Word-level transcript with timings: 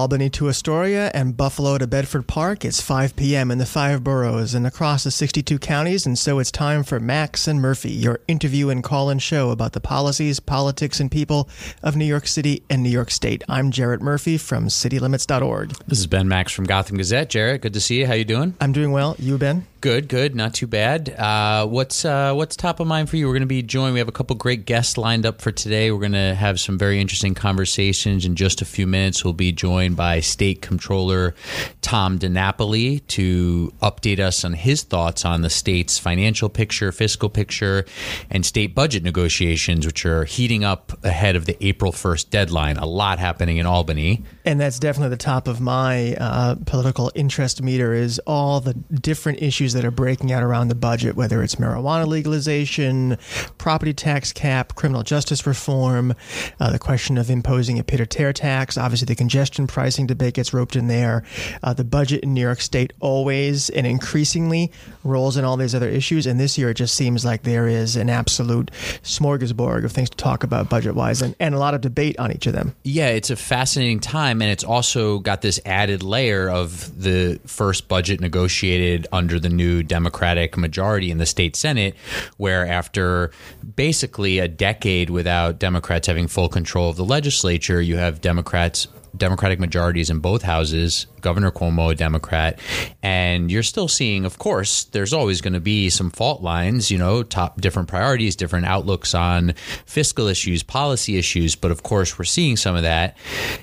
Albany 0.00 0.30
to 0.30 0.48
Astoria 0.48 1.10
and 1.12 1.36
Buffalo 1.36 1.76
to 1.76 1.86
Bedford 1.86 2.26
Park. 2.26 2.64
It's 2.64 2.80
5 2.80 3.16
p.m. 3.16 3.50
in 3.50 3.58
the 3.58 3.66
five 3.66 4.02
boroughs 4.02 4.54
and 4.54 4.66
across 4.66 5.04
the 5.04 5.10
62 5.10 5.58
counties, 5.58 6.06
and 6.06 6.18
so 6.18 6.38
it's 6.38 6.50
time 6.50 6.84
for 6.84 6.98
Max 6.98 7.46
and 7.46 7.60
Murphy, 7.60 7.90
your 7.90 8.20
interview 8.26 8.70
and 8.70 8.82
call 8.82 9.10
in 9.10 9.18
show 9.18 9.50
about 9.50 9.74
the 9.74 9.80
policies, 9.80 10.40
politics, 10.40 11.00
and 11.00 11.10
people 11.10 11.50
of 11.82 11.96
New 11.96 12.06
York 12.06 12.26
City 12.26 12.62
and 12.70 12.82
New 12.82 12.88
York 12.88 13.10
State. 13.10 13.44
I'm 13.46 13.70
Jarrett 13.70 14.00
Murphy 14.00 14.38
from 14.38 14.68
citylimits.org. 14.68 15.72
This 15.86 15.98
is 15.98 16.06
Ben 16.06 16.28
Max 16.28 16.50
from 16.50 16.64
Gotham 16.64 16.96
Gazette. 16.96 17.28
Jarrett, 17.28 17.60
good 17.60 17.74
to 17.74 17.80
see 17.80 17.98
you. 17.98 18.06
How 18.06 18.14
you 18.14 18.24
doing? 18.24 18.54
I'm 18.58 18.72
doing 18.72 18.92
well. 18.92 19.16
You, 19.18 19.36
Ben? 19.36 19.66
Good, 19.82 20.08
good, 20.08 20.34
not 20.34 20.52
too 20.52 20.66
bad. 20.66 21.08
Uh, 21.08 21.66
what's 21.66 22.04
uh, 22.04 22.34
what's 22.34 22.54
top 22.54 22.80
of 22.80 22.86
mind 22.86 23.08
for 23.08 23.16
you? 23.16 23.26
We're 23.26 23.32
going 23.32 23.40
to 23.40 23.46
be 23.46 23.62
joined. 23.62 23.94
We 23.94 23.98
have 23.98 24.08
a 24.08 24.12
couple 24.12 24.36
great 24.36 24.66
guests 24.66 24.98
lined 24.98 25.24
up 25.24 25.40
for 25.40 25.52
today. 25.52 25.90
We're 25.90 26.00
going 26.00 26.12
to 26.12 26.34
have 26.34 26.60
some 26.60 26.76
very 26.76 27.00
interesting 27.00 27.34
conversations 27.34 28.26
in 28.26 28.36
just 28.36 28.60
a 28.60 28.66
few 28.66 28.86
minutes. 28.86 29.24
We'll 29.24 29.32
be 29.32 29.52
joined 29.52 29.89
by 29.94 30.20
State 30.20 30.62
Comptroller 30.62 31.34
Tom 31.82 32.18
DiNapoli 32.18 33.06
to 33.08 33.72
update 33.82 34.18
us 34.20 34.44
on 34.44 34.52
his 34.52 34.82
thoughts 34.82 35.24
on 35.24 35.42
the 35.42 35.50
state's 35.50 35.98
financial 35.98 36.48
picture, 36.48 36.92
fiscal 36.92 37.28
picture, 37.28 37.84
and 38.30 38.44
state 38.46 38.74
budget 38.74 39.02
negotiations, 39.02 39.86
which 39.86 40.06
are 40.06 40.24
heating 40.24 40.64
up 40.64 40.92
ahead 41.04 41.36
of 41.36 41.46
the 41.46 41.56
April 41.64 41.92
first 41.92 42.30
deadline. 42.30 42.76
A 42.76 42.86
lot 42.86 43.18
happening 43.18 43.56
in 43.56 43.66
Albany, 43.66 44.24
and 44.44 44.60
that's 44.60 44.78
definitely 44.78 45.10
the 45.10 45.16
top 45.16 45.48
of 45.48 45.60
my 45.60 46.14
uh, 46.14 46.56
political 46.66 47.10
interest 47.14 47.62
meter. 47.62 47.92
Is 47.92 48.20
all 48.26 48.60
the 48.60 48.74
different 48.74 49.42
issues 49.42 49.72
that 49.72 49.84
are 49.84 49.90
breaking 49.90 50.32
out 50.32 50.42
around 50.42 50.68
the 50.68 50.74
budget, 50.74 51.16
whether 51.16 51.42
it's 51.42 51.56
marijuana 51.56 52.06
legalization, 52.06 53.18
property 53.58 53.92
tax 53.92 54.32
cap, 54.32 54.74
criminal 54.74 55.02
justice 55.02 55.46
reform, 55.46 56.14
uh, 56.60 56.70
the 56.70 56.78
question 56.78 57.18
of 57.18 57.30
imposing 57.30 57.78
a 57.78 57.84
pied-à-terre 57.84 58.32
tax. 58.32 58.78
Obviously, 58.78 59.06
the 59.06 59.16
congestion 59.16 59.66
pricing 59.80 60.06
debate 60.06 60.34
gets 60.34 60.52
roped 60.52 60.76
in 60.76 60.88
there. 60.88 61.24
Uh, 61.62 61.72
the 61.72 61.84
budget 61.84 62.22
in 62.22 62.34
New 62.34 62.42
York 62.42 62.60
State 62.60 62.92
always 63.00 63.70
and 63.70 63.86
increasingly 63.86 64.70
rolls 65.04 65.38
in 65.38 65.44
all 65.46 65.56
these 65.56 65.74
other 65.74 65.88
issues. 65.88 66.26
And 66.26 66.38
this 66.38 66.58
year, 66.58 66.68
it 66.68 66.74
just 66.74 66.94
seems 66.94 67.24
like 67.24 67.44
there 67.44 67.66
is 67.66 67.96
an 67.96 68.10
absolute 68.10 68.70
smorgasbord 69.02 69.86
of 69.86 69.92
things 69.92 70.10
to 70.10 70.18
talk 70.18 70.44
about 70.44 70.68
budget 70.68 70.94
wise 70.94 71.22
and, 71.22 71.34
and 71.40 71.54
a 71.54 71.58
lot 71.58 71.72
of 71.72 71.80
debate 71.80 72.18
on 72.18 72.30
each 72.30 72.46
of 72.46 72.52
them. 72.52 72.76
Yeah, 72.84 73.08
it's 73.08 73.30
a 73.30 73.36
fascinating 73.36 74.00
time. 74.00 74.42
And 74.42 74.50
it's 74.50 74.64
also 74.64 75.18
got 75.18 75.40
this 75.40 75.58
added 75.64 76.02
layer 76.02 76.50
of 76.50 77.02
the 77.02 77.40
first 77.46 77.88
budget 77.88 78.20
negotiated 78.20 79.06
under 79.12 79.40
the 79.40 79.48
new 79.48 79.82
Democratic 79.82 80.58
majority 80.58 81.10
in 81.10 81.16
the 81.16 81.24
state 81.24 81.56
Senate, 81.56 81.94
where 82.36 82.66
after 82.66 83.30
basically 83.76 84.40
a 84.40 84.46
decade 84.46 85.08
without 85.08 85.58
Democrats 85.58 86.06
having 86.06 86.28
full 86.28 86.50
control 86.50 86.90
of 86.90 86.96
the 86.96 87.04
legislature, 87.06 87.80
you 87.80 87.96
have 87.96 88.20
Democrats 88.20 88.86
Democratic 89.16 89.58
majorities 89.58 90.10
in 90.10 90.20
both 90.20 90.42
houses 90.42 91.06
Governor 91.20 91.50
Cuomo, 91.50 91.92
a 91.92 91.94
Democrat, 91.94 92.58
and 93.02 93.50
you're 93.50 93.62
still 93.62 93.88
seeing, 93.88 94.24
of 94.24 94.38
course, 94.38 94.84
there's 94.84 95.12
always 95.12 95.40
going 95.40 95.54
to 95.54 95.60
be 95.60 95.90
some 95.90 96.10
fault 96.10 96.42
lines, 96.42 96.90
you 96.90 96.98
know, 96.98 97.22
top 97.22 97.60
different 97.60 97.88
priorities, 97.88 98.36
different 98.36 98.66
outlooks 98.66 99.14
on 99.14 99.54
fiscal 99.86 100.26
issues, 100.26 100.62
policy 100.62 101.16
issues. 101.16 101.56
But 101.56 101.70
of 101.70 101.82
course, 101.82 102.18
we're 102.18 102.24
seeing 102.24 102.56
some 102.56 102.76
of 102.76 102.82
that. 102.82 103.16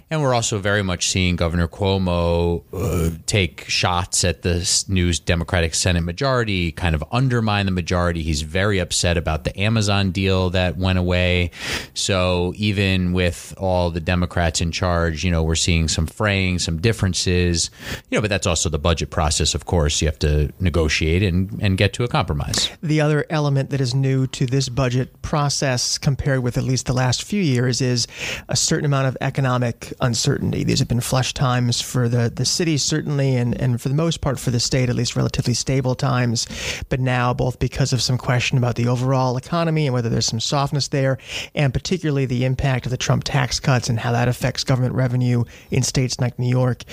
And 0.10 0.22
we're 0.22 0.34
also 0.34 0.60
very 0.60 0.84
much 0.84 1.10
seeing 1.10 1.36
Governor 1.36 1.68
Cuomo 1.68 2.64
uh, 2.74 3.16
take 3.26 3.66
shots 3.68 4.24
at 4.24 4.42
the 4.42 4.86
new 4.88 5.14
Democratic 5.14 5.74
Senate 5.74 6.02
majority, 6.02 6.72
kind 6.72 6.96
of 6.96 7.04
undermine 7.12 7.66
the 7.66 7.72
majority. 7.72 8.24
He's 8.24 8.42
very 8.42 8.80
upset 8.80 9.18
about 9.18 9.44
the 9.44 9.58
Amazon 9.60 10.12
deal 10.12 10.50
that 10.52 10.78
went 10.78 11.00
away. 11.00 11.52
So 11.94 12.54
even 12.56 13.14
with 13.14 13.54
all 13.58 13.90
the 13.90 14.00
Democrats 14.00 14.62
in 14.62 14.72
charge, 14.72 15.24
you 15.24 15.32
know, 15.32 15.44
we're 15.44 15.56
seeing 15.56 15.88
some 15.88 16.08
fraying, 16.08 16.60
some 16.60 16.80
differences 16.80 17.47
is, 17.48 17.70
you 18.10 18.18
know, 18.18 18.22
but 18.22 18.30
that's 18.30 18.46
also 18.46 18.70
the 18.70 18.78
budget 18.80 19.10
process, 19.10 19.56
of 19.56 19.66
course. 19.66 20.02
You 20.02 20.08
have 20.08 20.20
to 20.20 20.52
negotiate 20.60 21.24
and, 21.24 21.58
and 21.62 21.78
get 21.78 21.94
to 21.94 22.04
a 22.04 22.08
compromise. 22.08 22.70
The 22.84 23.02
other 23.02 23.26
element 23.30 23.70
that 23.72 23.82
is 23.82 23.96
new 23.96 24.28
to 24.28 24.46
this 24.46 24.70
budget 24.70 25.22
process 25.22 25.98
compared 25.98 26.44
with 26.44 26.58
at 26.58 26.64
least 26.64 26.86
the 26.86 26.94
last 26.94 27.24
few 27.24 27.42
years 27.42 27.82
is 27.82 28.08
a 28.50 28.56
certain 28.56 28.86
amount 28.86 29.08
of 29.08 29.18
economic 29.22 29.94
uncertainty. 30.02 30.64
These 30.64 30.80
have 30.80 30.88
been 30.88 31.02
flush 31.02 31.34
times 31.34 31.82
for 31.82 32.10
the, 32.10 32.30
the 32.30 32.46
city, 32.46 32.78
certainly, 32.78 33.36
and, 33.36 33.60
and 33.60 33.82
for 33.82 33.90
the 33.90 33.96
most 33.96 34.22
part 34.22 34.40
for 34.40 34.52
the 34.52 34.60
state, 34.60 34.90
at 34.90 34.96
least 34.96 35.16
relatively 35.16 35.54
stable 35.54 35.96
times. 35.96 36.48
But 36.90 37.00
now, 37.00 37.34
both 37.34 37.60
because 37.60 37.94
of 37.94 38.02
some 38.02 38.18
question 38.18 38.58
about 38.58 38.76
the 38.76 38.88
overall 38.88 39.38
economy 39.38 39.88
and 39.88 39.94
whether 39.94 40.10
there's 40.10 40.26
some 40.26 40.40
softness 40.40 40.90
there, 40.90 41.18
and 41.56 41.74
particularly 41.74 42.26
the 42.26 42.46
impact 42.46 42.86
of 42.86 42.92
the 42.92 42.98
Trump 42.98 43.24
tax 43.24 43.60
cuts 43.60 43.90
and 43.90 44.00
how 44.00 44.12
that 44.12 44.28
affects 44.28 44.64
government 44.64 44.94
revenue 44.94 45.44
in 45.72 45.84
states 45.84 46.20
like 46.20 46.38
New 46.38 46.50
York, 46.50 46.84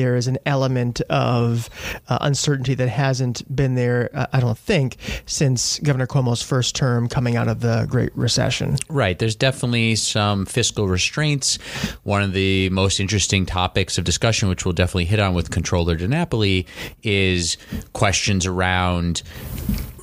there 0.00 0.16
is 0.16 0.26
an 0.26 0.38
element 0.46 1.02
of 1.10 1.68
uh, 2.08 2.16
uncertainty 2.22 2.74
that 2.74 2.88
hasn't 2.88 3.54
been 3.54 3.74
there, 3.74 4.08
uh, 4.14 4.26
I 4.32 4.40
don't 4.40 4.56
think, 4.56 4.96
since 5.26 5.78
Governor 5.80 6.06
Cuomo's 6.06 6.42
first 6.42 6.74
term 6.74 7.06
coming 7.06 7.36
out 7.36 7.48
of 7.48 7.60
the 7.60 7.86
Great 7.88 8.16
Recession. 8.16 8.76
Right. 8.88 9.18
There's 9.18 9.36
definitely 9.36 9.96
some 9.96 10.46
fiscal 10.46 10.88
restraints. 10.88 11.56
One 12.04 12.22
of 12.22 12.32
the 12.32 12.70
most 12.70 12.98
interesting 12.98 13.44
topics 13.44 13.98
of 13.98 14.04
discussion, 14.04 14.48
which 14.48 14.64
we'll 14.64 14.72
definitely 14.72 15.04
hit 15.04 15.20
on 15.20 15.34
with 15.34 15.50
Comptroller 15.50 15.96
DiNapoli, 15.96 16.66
is 17.02 17.58
questions 17.92 18.46
around 18.46 19.22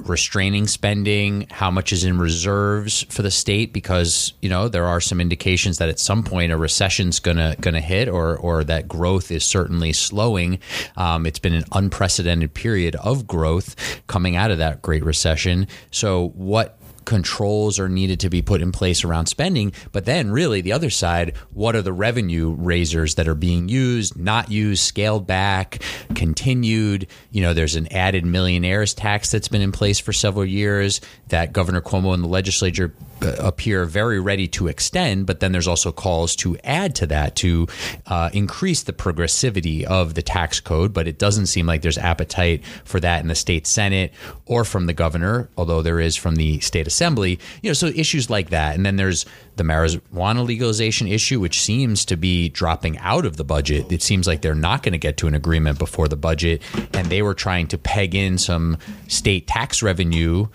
restraining 0.10 0.68
spending, 0.68 1.48
how 1.52 1.72
much 1.72 1.92
is 1.92 2.04
in 2.04 2.18
reserves 2.18 3.04
for 3.10 3.22
the 3.22 3.32
state 3.32 3.74
because, 3.74 4.34
you 4.42 4.50
know, 4.50 4.68
there 4.68 4.86
are 4.86 5.02
some 5.02 5.22
indications 5.22 5.78
that 5.78 5.90
at 5.90 6.00
some 6.00 6.24
point 6.24 6.52
a 6.52 6.58
recession's 6.58 7.20
going 7.20 7.38
to 7.38 7.80
hit 7.80 8.08
or 8.08 8.38
or 8.38 8.64
that 8.64 8.88
growth 8.88 9.32
is 9.32 9.44
certainly 9.44 9.94
slowing. 9.94 10.60
Um, 10.96 11.26
it's 11.26 11.40
been 11.40 11.54
an 11.54 11.66
unprecedented 11.72 12.54
period 12.54 12.96
of 12.98 13.28
growth 13.28 13.76
coming 14.08 14.36
out 14.36 14.52
of 14.52 14.58
that 14.58 14.82
great 14.82 15.04
recession. 15.04 15.68
So 15.92 16.30
what 16.30 16.77
controls 17.08 17.80
are 17.80 17.88
needed 17.88 18.20
to 18.20 18.30
be 18.30 18.42
put 18.42 18.62
in 18.62 18.74
place 18.74 19.06
around 19.06 19.28
spending. 19.28 19.72
But 19.94 20.04
then, 20.04 20.30
really, 20.30 20.60
the 20.60 20.74
other 20.74 20.90
side 20.90 21.36
what 21.54 21.74
are 21.74 21.82
the 21.82 21.94
revenue 21.94 22.52
raisers 22.52 23.16
that 23.16 23.30
are 23.30 23.34
being 23.34 23.70
used, 23.70 24.18
not 24.18 24.52
used, 24.52 24.84
scaled 24.84 25.26
back, 25.26 25.82
continued? 26.14 27.08
You 27.32 27.42
know, 27.42 27.54
there's 27.54 27.78
an 27.78 27.92
added 27.94 28.26
millionaires 28.26 28.94
tax 28.94 29.32
that's 29.32 29.48
been 29.48 29.62
in 29.62 29.72
place 29.72 30.00
for 30.00 30.12
several 30.12 30.46
years 30.46 31.00
that 31.30 31.54
Governor 31.54 31.82
Cuomo 31.82 32.14
and 32.14 32.24
the 32.24 32.28
legislature 32.28 32.94
uh, 33.22 33.36
appear 33.40 33.86
very 33.86 34.20
ready 34.20 34.48
to 34.50 34.68
extend, 34.68 35.26
but 35.26 35.40
then 35.40 35.54
there's 35.54 35.68
also 35.68 35.94
calls 35.94 36.36
to 36.36 36.58
add 36.64 36.94
to 36.96 37.08
that 37.08 37.38
to 37.38 37.68
uh, 38.06 38.30
increase 38.34 38.84
the 38.84 38.94
progressivity 38.94 39.84
of 39.84 40.14
the 40.14 40.22
tax 40.22 40.60
code. 40.60 40.94
But 40.94 41.08
it 41.08 41.18
doesn't 41.18 41.48
seem 41.48 41.66
like 41.66 41.82
there's 41.82 41.98
appetite 41.98 42.66
for 42.84 43.00
that 43.00 43.22
in 43.22 43.30
the 43.30 43.36
state 43.36 43.66
senate 43.66 44.14
or 44.46 44.66
from 44.66 44.88
the 44.88 44.94
governor, 44.94 45.50
although 45.58 45.82
there 45.82 46.02
is 46.02 46.16
from 46.16 46.36
the 46.36 46.60
state 46.60 46.86
assembly. 46.98 47.40
You 47.62 47.70
know, 47.70 47.74
so 47.74 47.88
issues 47.88 48.30
like 48.30 48.50
that, 48.50 48.76
and 48.76 48.86
then 48.86 48.96
there's 48.96 49.26
the 49.56 49.64
marijuana 49.64 50.46
legalization 50.46 51.08
issue, 51.08 51.40
which 51.40 51.62
seems 51.62 52.06
to 52.06 52.18
be 52.18 52.50
dropping 52.50 52.98
out 53.00 53.26
of 53.26 53.38
the 53.38 53.44
budget. 53.44 53.92
It 53.92 54.02
seems 54.02 54.28
like 54.28 54.42
they're 54.42 54.56
not 54.56 54.84
going 54.84 54.94
to 54.94 54.98
get 54.98 55.18
to 55.18 55.28
an 55.28 55.36
agreement 55.36 55.80
before 55.80 56.08
the 56.08 56.16
budget, 56.16 56.62
and 56.94 57.08
they 57.08 57.22
were 57.22 57.34
trying 57.34 57.68
to 57.68 57.78
peg 57.78 58.16
in 58.16 58.38
some 58.38 58.78
state 59.08 59.48
tax 59.48 59.84
revenue 59.84 60.48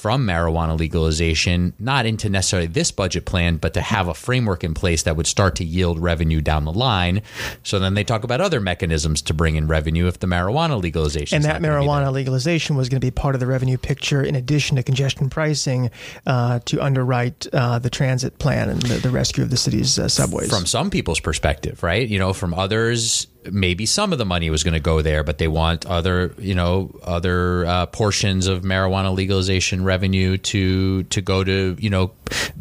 from 0.00 0.26
marijuana 0.26 0.78
legalization, 0.78 1.74
not 1.78 2.06
into 2.06 2.30
necessarily 2.30 2.66
this 2.66 2.90
budget 2.90 3.26
plan, 3.26 3.58
but 3.58 3.74
to 3.74 3.82
have 3.82 4.08
a 4.08 4.14
framework 4.14 4.64
in 4.64 4.72
place 4.72 5.02
that 5.02 5.14
would 5.14 5.26
start 5.26 5.56
to 5.56 5.64
yield 5.64 5.98
revenue 5.98 6.40
down 6.40 6.64
the 6.64 6.72
line. 6.72 7.20
So 7.64 7.78
then 7.78 7.92
they 7.92 8.02
talk 8.02 8.24
about 8.24 8.40
other 8.40 8.60
mechanisms 8.60 9.20
to 9.22 9.34
bring 9.34 9.56
in 9.56 9.66
revenue 9.66 10.06
if 10.06 10.18
the 10.18 10.26
marijuana 10.26 10.80
legalization. 10.80 11.36
And 11.36 11.44
that 11.44 11.60
marijuana 11.60 12.10
legalization 12.10 12.76
was 12.76 12.88
going 12.88 12.98
to 12.98 13.06
be 13.06 13.10
part 13.10 13.34
of 13.34 13.40
the 13.40 13.46
revenue 13.46 13.76
picture 13.76 14.22
in 14.22 14.34
addition 14.36 14.76
to 14.76 14.82
congestion 14.82 15.28
pricing 15.28 15.90
uh, 16.26 16.60
to 16.60 16.82
underwrite 16.82 17.46
uh, 17.52 17.78
the 17.78 17.90
transit 17.90 18.38
plan 18.38 18.70
and 18.70 18.80
the, 18.80 18.94
the, 18.94 19.10
rescue 19.10 19.44
of 19.44 19.50
the 19.50 19.56
city's 19.58 19.98
uh, 19.98 20.08
subways. 20.08 20.48
From 20.48 20.64
some 20.64 20.88
people's 20.88 21.20
perspective, 21.20 21.82
right? 21.82 22.08
You 22.08 22.18
know, 22.18 22.32
from 22.32 22.54
others, 22.54 23.26
maybe 23.50 23.86
some 23.86 24.12
of 24.12 24.18
the 24.18 24.24
money 24.24 24.50
was 24.50 24.62
going 24.62 24.74
to 24.74 24.80
go 24.80 25.02
there, 25.02 25.24
but 25.24 25.38
they 25.38 25.48
want 25.48 25.86
other, 25.86 26.34
you 26.38 26.54
know, 26.54 26.94
other 27.02 27.64
uh, 27.66 27.86
portions 27.86 28.46
of 28.46 28.62
marijuana 28.62 29.14
legalization 29.14 29.84
revenue 29.84 30.36
to 30.36 31.04
to 31.04 31.20
go 31.20 31.42
to, 31.44 31.76
you 31.78 31.90
know, 31.90 32.12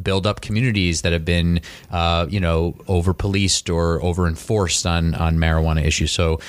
build 0.02 0.26
up 0.26 0.42
communities 0.42 1.02
that 1.02 1.14
have 1.14 1.26
been, 1.26 1.62
uh, 1.92 2.26
you 2.30 2.40
know, 2.40 2.76
over 2.88 3.14
policed 3.14 3.70
or 3.70 4.02
over 4.02 4.28
enforced 4.28 4.86
on 4.86 5.16
on 5.16 5.38
marijuana 5.38 5.84
issues. 5.84 6.12
So 6.12 6.40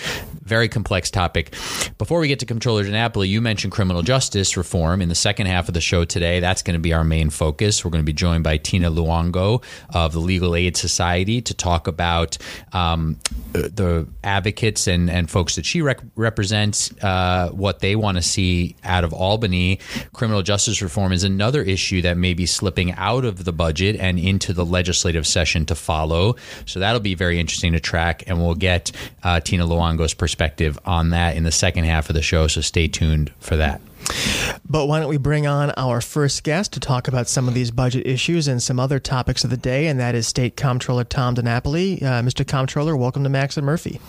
very 0.43 0.69
complex 0.69 1.11
topic. 1.11 1.55
Before 1.97 2.19
we 2.19 2.29
get 2.29 2.41
to 2.41 2.47
Comptroller 2.47 2.85
DiNapoli, 2.85 3.29
you 3.29 3.41
mentioned 3.41 3.73
criminal 3.73 4.03
justice 4.03 4.57
reform 4.57 5.01
in 5.01 5.09
the 5.09 5.15
second 5.15 5.47
half 5.47 5.69
of 5.69 5.75
the 5.75 5.81
show 5.81 6.05
today. 6.05 6.41
That's 6.41 6.63
going 6.63 6.75
to 6.75 6.81
be 6.81 6.93
our 6.93 7.05
main 7.05 7.31
focus. 7.31 7.85
We're 7.85 7.93
going 7.93 8.03
to 8.03 8.07
be 8.07 8.13
joined 8.13 8.43
by 8.43 8.57
Tina 8.57 8.91
Luongo 8.91 9.63
of 9.95 10.13
the 10.13 10.19
Legal 10.19 10.57
Aid 10.57 10.77
Society 10.77 11.41
to 11.43 11.55
talk 11.55 11.87
about 11.87 12.37
um, 12.73 13.19
the 13.53 14.09
advocates 14.23 14.87
and, 14.87 15.11
and 15.11 15.31
folks 15.31 15.57
that 15.57 15.65
she 15.65 15.83
rec- 15.83 16.01
represents, 16.17 16.93
uh, 17.03 17.51
what 17.51 17.81
they 17.81 17.97
want 17.97 18.17
to 18.17 18.23
see 18.23 18.77
out 18.85 19.05
of 19.05 19.13
Albany. 19.13 19.79
Criminal 20.13 20.43
justice 20.43 20.83
reform 20.83 21.13
is 21.13 21.25
another 21.25 21.63
issue 21.63 22.03
that 22.03 22.17
may 22.17 22.35
be 22.35 22.47
slipping 22.47 22.93
out 22.93 23.25
of 23.25 23.45
the 23.45 23.53
budget 23.53 23.97
and 23.97 24.19
into 24.19 24.53
the 24.53 24.65
legislative 24.65 25.27
session 25.27 25.67
to 25.67 25.75
follow. 25.75 26.37
So 26.67 26.81
that'll 26.81 27.01
be 27.01 27.15
very 27.15 27.41
interesting 27.41 27.73
to 27.73 27.81
track, 27.81 28.25
and 28.27 28.39
we'll 28.39 28.55
get 28.55 28.93
uh, 29.23 29.41
Tina 29.41 29.67
Luongo's 29.67 30.15
perspective 30.15 30.79
on 30.85 31.11
that 31.11 31.37
in 31.37 31.45
the 31.45 31.53
second 31.53 31.85
half 31.85 32.09
of 32.11 32.15
the 32.15 32.23
show. 32.23 32.47
So 32.47 32.61
stay 32.61 32.89
tuned 32.89 33.33
for 33.41 33.57
that. 33.57 33.81
But 34.69 34.87
why 34.87 35.01
don't 35.01 35.09
we 35.09 35.17
bring 35.17 35.47
on 35.47 35.71
our 35.73 36.01
first 36.01 36.45
guest 36.45 36.73
to 36.75 36.81
talk 36.81 37.09
about 37.09 37.29
some 37.29 37.49
of 37.49 37.55
these 37.55 37.71
budget 37.71 38.07
issues 38.07 38.47
and 38.47 38.63
some 38.63 38.79
other 38.79 39.01
topics 39.01 39.43
of 39.43 39.51
the 39.51 39.57
day, 39.57 39.89
and 39.89 39.99
that 39.99 40.15
is 40.15 40.29
State 40.29 40.57
Comptroller 40.57 41.05
Tom 41.05 41.35
DiNapoli. 41.35 42.03
Uh, 42.03 42.23
Mr. 42.23 42.47
Comptroller, 42.47 42.97
welcome 42.97 43.25
to 43.25 43.29
Max 43.29 43.57
and 43.57 43.67
Murphy. 43.67 44.01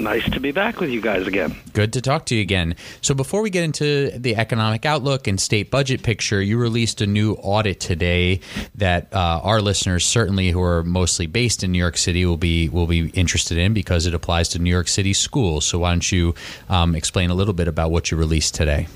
Nice 0.00 0.24
to 0.30 0.40
be 0.40 0.50
back 0.50 0.80
with 0.80 0.88
you 0.88 1.00
guys 1.02 1.26
again. 1.26 1.54
Good 1.74 1.92
to 1.92 2.00
talk 2.00 2.24
to 2.26 2.34
you 2.34 2.40
again. 2.40 2.74
So, 3.02 3.12
before 3.14 3.42
we 3.42 3.50
get 3.50 3.64
into 3.64 4.10
the 4.18 4.36
economic 4.36 4.86
outlook 4.86 5.26
and 5.26 5.38
state 5.38 5.70
budget 5.70 6.02
picture, 6.02 6.40
you 6.40 6.56
released 6.56 7.02
a 7.02 7.06
new 7.06 7.34
audit 7.34 7.80
today 7.80 8.40
that 8.76 9.12
uh, 9.12 9.40
our 9.42 9.60
listeners, 9.60 10.06
certainly 10.06 10.50
who 10.50 10.62
are 10.62 10.82
mostly 10.84 11.26
based 11.26 11.62
in 11.62 11.72
New 11.72 11.78
York 11.78 11.98
City, 11.98 12.24
will 12.24 12.38
be 12.38 12.70
will 12.70 12.86
be 12.86 13.08
interested 13.10 13.58
in 13.58 13.74
because 13.74 14.06
it 14.06 14.14
applies 14.14 14.48
to 14.50 14.58
New 14.58 14.70
York 14.70 14.88
City 14.88 15.12
schools. 15.12 15.66
So, 15.66 15.80
why 15.80 15.90
don't 15.90 16.10
you 16.10 16.34
um, 16.70 16.94
explain 16.94 17.28
a 17.28 17.34
little 17.34 17.54
bit 17.54 17.68
about 17.68 17.90
what 17.90 18.10
you 18.10 18.16
released 18.16 18.54
today? 18.54 18.86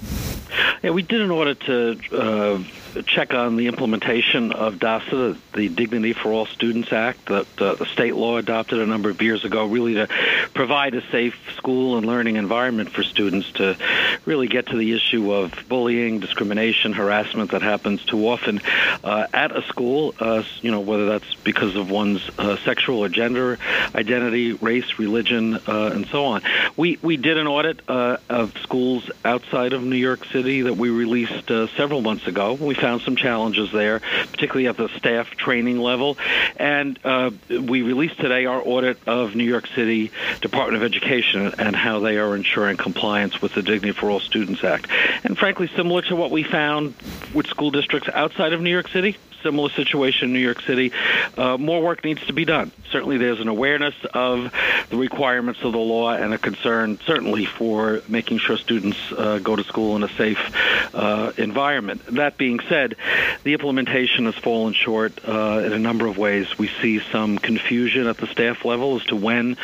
Yeah, 0.83 0.91
we 0.91 1.03
did 1.03 1.23
an 1.23 1.31
audit 1.31 1.61
to 1.61 1.99
uh, 2.13 2.63
check 3.03 3.35
on 3.35 3.57
the 3.57 3.67
implementation 3.67 4.53
of 4.53 4.75
DASA, 4.75 5.39
the 5.55 5.69
Dignity 5.69 6.13
for 6.13 6.33
All 6.33 6.47
Students 6.47 6.93
Act 6.93 7.27
that 7.27 7.47
uh, 7.61 7.75
the 7.75 7.87
state 7.87 8.15
law 8.15 8.37
adopted 8.37 8.79
a 8.79 8.87
number 8.87 9.11
of 9.11 9.21
years 9.21 9.45
ago, 9.45 9.67
really 9.67 9.95
to 9.95 10.09
provide 10.55 10.95
a 10.95 11.03
safe 11.11 11.37
school 11.57 11.97
and 11.97 12.07
learning 12.07 12.37
environment 12.37 12.91
for 12.91 13.03
students 13.03 13.51
to 13.53 13.77
really 14.25 14.47
get 14.47 14.67
to 14.67 14.77
the 14.77 14.93
issue 14.93 15.33
of 15.33 15.53
bullying, 15.69 16.21
discrimination, 16.21 16.93
harassment 16.93 17.51
that 17.53 17.63
happens 17.63 18.05
too 18.05 18.29
often 18.29 18.61
uh, 19.03 19.27
at 19.33 19.57
a 19.57 19.63
school, 19.63 20.15
uh, 20.21 20.43
you 20.61 20.71
know, 20.71 20.81
whether 20.81 21.07
that's 21.07 21.35
because 21.37 21.77
of 21.77 21.91
one's 21.91 22.29
uh, 22.39 22.57
sexual 22.59 22.99
or 22.99 23.09
gender 23.09 23.59
identity, 23.95 24.53
race, 24.53 24.99
religion, 24.99 25.55
uh, 25.67 25.91
and 25.95 26.07
so 26.09 26.25
on. 26.27 26.43
We, 26.77 26.99
we 27.03 27.17
did 27.17 27.39
an 27.39 27.47
audit 27.47 27.81
of 27.89 28.57
schools 28.59 29.11
outside 29.25 29.73
of 29.73 29.83
New 29.83 29.97
York 29.97 30.24
City 30.33 30.63
that 30.63 30.77
we 30.77 30.91
released 30.91 31.49
several 31.49 32.01
months 32.01 32.27
ago. 32.27 32.55
We 32.55 32.75
found 32.75 33.03
some 33.03 33.17
challenges 33.17 33.71
there, 33.73 34.01
particularly 34.31 34.67
at 34.69 34.77
the 34.77 34.89
staff 34.97 35.31
training 35.31 35.79
level. 35.79 36.17
And 36.57 36.99
uh, 37.05 37.31
we 37.49 37.83
released 37.83 38.19
today 38.19 38.47
our 38.47 38.61
audit 38.65 38.99
of 39.07 39.35
New 39.35 39.45
York 39.45 39.67
City 39.69 40.11
Department 40.41 40.83
of 40.83 40.83
Education 40.83 41.53
and 41.59 41.75
how 41.75 42.01
they 42.01 42.19
are 42.19 42.35
ensuring 42.35 42.77
compliance 42.77 43.41
with 43.41 43.55
the 43.55 43.63
Dignity 43.63 43.93
for 43.93 44.11
All 44.11 44.21
Students 44.21 44.63
Act. 44.65 44.89
And 45.25 45.39
frankly, 45.39 45.69
similar 45.77 46.03
to 46.03 46.17
what 46.17 46.31
we 46.31 46.43
found 46.43 46.95
with 47.33 47.47
school 47.47 47.71
districts 47.71 48.09
outside 48.13 48.53
of 48.53 48.61
New 48.61 48.71
York 48.71 48.89
City, 48.89 49.17
similar 49.45 49.69
situation 49.71 50.31
in 50.31 50.33
New 50.33 50.41
York 50.41 50.61
City. 50.63 50.91
Uh, 51.39 51.57
more 51.57 51.81
work 51.81 52.03
needs 52.03 52.27
to 52.27 52.33
be 52.33 52.45
done. 52.45 52.73
Certainly, 52.91 53.19
there's 53.19 53.41
an 53.41 53.49
awareness 53.49 53.95
of 54.13 54.53
the 54.91 54.97
requirements 54.97 55.63
of 55.63 55.73
the 55.73 55.79
law 55.79 56.11
and 56.11 56.35
a 56.35 56.39
concern, 56.39 56.99
certainly, 57.07 57.45
for 57.45 58.03
making 58.09 58.39
sure 58.39 58.57
students 58.57 58.99
uh, 59.13 59.39
go 59.39 59.55
to 59.55 59.63
school 59.63 59.95
in 59.95 60.03
a 60.03 60.09
safe 60.09 60.39
uh, 60.95 61.33
environment. 61.37 62.05
That 62.07 62.37
being 62.37 62.61
said, 62.61 62.97
the 63.43 63.53
implementation 63.53 64.27
has 64.27 64.35
fallen 64.37 64.75
short 64.75 65.21
uh, 65.27 65.63
in 65.65 65.73
a 65.73 65.79
number 65.79 66.07
of 66.07 66.17
ways. 66.17 66.59
We 66.59 66.69
see 66.81 67.01
some 67.13 67.39
confusion 67.39 68.07
at 68.07 68.17
the 68.17 68.27
staff 68.27 68.65
level 68.65 68.97
as 68.97 69.05
to 69.07 69.17
when 69.17 69.57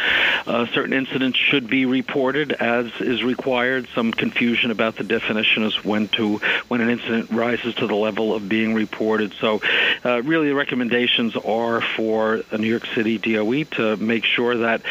uh, 0.46 0.66
certain 0.74 0.92
incidents 0.92 1.38
should 1.38 1.68
be 1.68 1.86
reported 1.86 2.52
as 2.52 2.90
is 3.00 3.22
required. 3.22 3.88
Some 3.94 4.12
confusion 4.12 4.70
about 4.70 4.96
the 4.96 5.04
definition 5.04 5.62
as 5.62 5.84
when 5.84 6.08
to 6.08 6.38
when 6.68 6.80
an 6.80 6.90
incident 6.90 7.30
rises 7.30 7.74
to 7.76 7.86
the 7.86 7.94
level 7.94 8.34
of 8.34 8.48
being 8.48 8.74
reported. 8.74 9.32
So 9.34 9.60
uh, 10.04 10.22
really, 10.22 10.48
the 10.48 10.54
recommendations 10.54 11.36
are 11.36 11.80
for 11.80 12.42
a 12.50 12.58
New 12.58 12.68
York 12.68 12.86
City 12.94 13.18
DOE 13.18 13.64
to 13.64 13.96
make 13.96 14.24
sure 14.24 14.58
that 14.58 14.82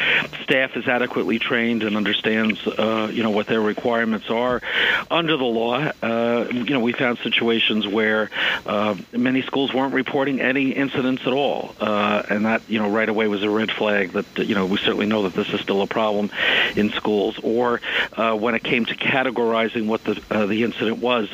staff 0.44 0.76
is 0.76 0.88
adequately 0.88 1.40
trained 1.40 1.84
and 1.84 1.98
understands, 1.98 2.66
uh, 2.66 3.10
you 3.12 3.24
know, 3.24 3.32
what 3.32 3.48
their 3.48 3.62
requirements 3.62 4.30
are 4.30 4.62
under 5.12 5.38
the 5.38 5.44
law. 5.44 5.92
Uh, 6.02 6.29
you 6.52 6.74
know, 6.74 6.80
we 6.80 6.94
found 6.94 7.18
situations 7.20 7.88
where 7.88 8.30
uh, 8.66 8.96
many 9.12 9.42
schools 9.42 9.74
weren't 9.74 9.94
reporting 9.94 10.42
any 10.42 10.72
incidents 10.72 11.24
at 11.26 11.34
all, 11.34 11.76
uh, 11.80 12.24
and 12.30 12.46
that, 12.46 12.62
you 12.68 12.80
know, 12.80 12.90
right 12.90 13.10
away 13.10 13.28
was 13.28 13.44
a 13.44 13.50
red 13.50 13.72
flag 13.72 14.12
that, 14.14 14.26
you 14.38 14.56
know, 14.56 14.66
we 14.66 14.78
certainly 14.78 15.06
know 15.06 15.24
that 15.24 15.34
this 15.34 15.50
is 15.50 15.60
still 15.62 15.82
a 15.82 15.88
problem 15.88 16.30
in 16.76 16.90
schools. 16.92 17.40
Or 17.44 17.82
uh, 18.14 18.36
when 18.36 18.56
it 18.56 18.64
came 18.64 18.86
to 18.86 18.96
categorizing 18.96 19.88
what 19.88 20.04
the 20.04 20.16
the 20.48 20.64
incident 20.64 21.00
was, 21.00 21.30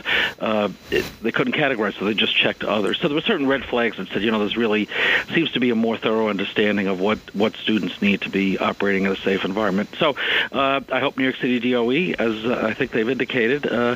it, 0.92 1.06
they 1.22 1.32
couldn't 1.32 1.54
categorize, 1.54 1.98
so 1.98 2.06
they 2.06 2.14
just 2.14 2.36
checked 2.36 2.64
others. 2.64 3.00
So 3.00 3.08
there 3.08 3.16
were 3.16 3.22
certain 3.22 3.48
red 3.48 3.64
flags 3.64 3.98
that 3.98 4.08
said, 4.10 4.22
you 4.24 4.32
know, 4.32 4.40
there's 4.40 4.58
really 4.58 4.88
seems 5.34 5.52
to 5.52 5.60
be 5.60 5.70
a 5.70 5.76
more 5.76 5.98
thorough 5.98 6.30
understanding 6.30 6.88
of 6.88 7.00
what 7.00 7.20
what 7.36 7.56
students 7.56 8.02
need 8.02 8.22
to 8.22 8.30
be 8.30 8.58
operating 8.58 9.06
in 9.06 9.12
a 9.12 9.16
safe 9.16 9.46
environment. 9.46 9.90
So 9.98 10.16
uh, 10.52 10.82
I 10.92 11.00
hope 11.00 11.18
New 11.18 11.24
York 11.24 11.38
City 11.38 11.60
DOE, 11.60 12.14
as 12.18 12.46
uh, 12.46 12.62
I 12.64 12.74
think 12.74 12.92
they've 12.92 13.10
indicated, 13.10 13.66
uh, 13.66 13.96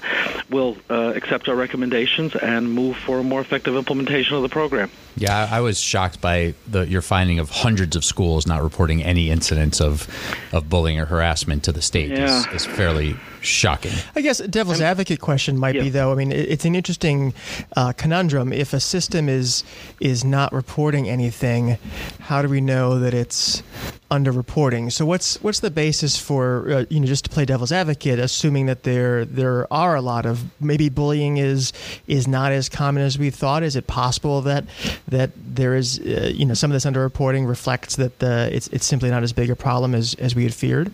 will 0.50 0.78
uh, 0.90 1.14
accept 1.16 1.48
our 1.48 1.56
recommendations 1.56 2.36
and 2.36 2.72
move 2.72 2.98
for 2.98 3.20
a 3.20 3.24
more 3.24 3.42
effective 3.42 3.76
implementation 3.76 4.36
of 4.36 4.42
the 4.42 4.50
program. 4.50 4.90
Yeah, 5.16 5.48
I 5.52 5.62
was 5.62 5.80
shocked 5.80 6.22
by 6.22 6.56
the, 6.68 6.88
your 6.88 7.02
finding 7.02 7.40
of 7.40 7.50
hundreds 7.50 7.96
of 7.96 8.04
schools 8.04 8.48
not 8.48 8.64
reporting 8.64 9.04
any 9.04 9.30
incidents 9.30 9.82
of 9.82 10.08
of 10.52 10.70
bullying 10.70 11.00
or 11.00 11.06
harassment 11.06 11.64
to 11.64 11.72
the 11.72 11.82
state. 11.82 12.10
Yeah. 12.10 12.40
Is, 12.54 12.64
is 12.64 12.66
fairly 12.66 13.18
shocking. 13.42 13.92
I 14.16 14.22
guess 14.22 14.40
devil's 14.40 14.82
advocate 14.82 15.20
question 15.20 15.58
might 15.58 15.76
yeah. 15.76 15.84
be 15.84 15.90
though. 15.90 16.12
I 16.12 16.16
mean, 16.16 16.32
it's 16.32 16.66
an 16.66 16.76
interesting 16.76 17.34
uh, 17.76 17.94
conundrum. 17.94 18.54
If 18.54 18.74
a 18.74 18.80
system 18.80 19.30
is 19.30 19.64
is 20.00 20.24
not 20.24 20.54
reporting 20.54 21.10
anything, 21.10 21.78
how 22.20 22.42
do 22.42 22.50
we 22.50 22.62
know 22.62 23.00
that 23.00 23.14
it's 23.14 23.64
underreporting? 24.12 24.92
So 24.92 25.06
what's 25.06 25.42
what's 25.42 25.60
the 25.60 25.72
basis 25.72 26.18
for 26.18 26.72
uh, 26.72 26.86
you 26.90 27.00
know 27.00 27.06
just 27.06 27.26
to 27.26 27.30
play 27.30 27.46
devil's 27.46 27.72
advocate, 27.72 28.20
assuming 28.20 28.66
that 28.66 28.84
there 28.84 29.26
there 29.26 29.72
are 29.72 29.96
a 29.96 30.02
lot 30.02 30.26
of 30.26 30.44
maybe 30.62 30.90
bullying 30.90 31.38
is 31.38 31.74
is 32.08 32.28
not 32.28 32.52
as 32.52 32.70
common 32.70 33.04
as 33.04 33.18
we 33.18 33.30
thought. 33.30 33.64
Is 33.64 33.76
it 33.76 33.88
possible 33.88 34.42
that 34.42 34.66
that 35.08 35.32
there 35.36 35.76
is 35.76 36.00
uh, 36.00 36.32
you 36.34 36.46
know 36.46 36.54
some 36.54 36.72
of 36.72 36.74
this 36.74 36.86
underreporting 36.86 37.48
reflects 37.48 37.96
that 37.98 38.20
the 38.20 38.50
it's 38.54 38.68
it's 38.70 38.86
simply 38.86 39.10
not 39.10 39.24
as 39.24 39.34
big 39.34 39.50
a 39.50 39.56
problem 39.56 39.96
as 39.96 40.16
as 40.16 40.36
we 40.36 40.44
had 40.44 40.54
feared? 40.54 40.92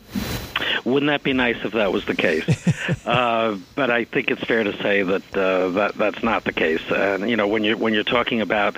Wouldn't 0.83 1.09
that 1.09 1.23
be 1.23 1.33
nice 1.33 1.57
if 1.63 1.71
that 1.71 1.91
was 1.91 2.05
the 2.05 2.15
case? 2.15 2.34
uh, 3.05 3.57
but 3.75 3.89
I 3.89 4.05
think 4.05 4.31
it's 4.31 4.43
fair 4.43 4.63
to 4.63 4.75
say 4.81 5.03
that 5.03 5.37
uh, 5.37 5.69
that 5.69 5.95
that's 5.95 6.23
not 6.23 6.43
the 6.43 6.53
case. 6.53 6.81
And 6.89 7.29
you 7.29 7.35
know, 7.35 7.47
when 7.47 7.63
you 7.63 7.77
when 7.77 7.93
you're 7.93 8.03
talking 8.03 8.41
about 8.41 8.77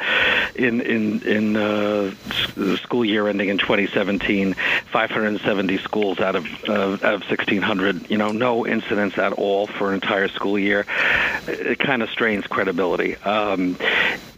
in 0.55 0.81
in 0.81 1.21
in 1.23 1.55
uh, 1.55 2.13
the 2.55 2.77
school 2.77 3.05
year 3.05 3.27
ending 3.27 3.49
in 3.49 3.57
2017, 3.57 4.55
570 4.91 5.77
schools 5.77 6.19
out 6.19 6.35
of 6.35 6.45
uh, 6.67 6.93
out 6.93 7.13
of 7.13 7.21
1600, 7.21 8.09
you 8.09 8.17
know, 8.17 8.31
no 8.31 8.65
incidents 8.65 9.17
at 9.17 9.33
all 9.33 9.67
for 9.67 9.89
an 9.89 9.95
entire 9.95 10.27
school 10.27 10.57
year. 10.57 10.85
It 11.47 11.79
kind 11.79 12.01
of 12.01 12.09
strains 12.09 12.45
credibility. 12.47 13.15
Um, 13.17 13.77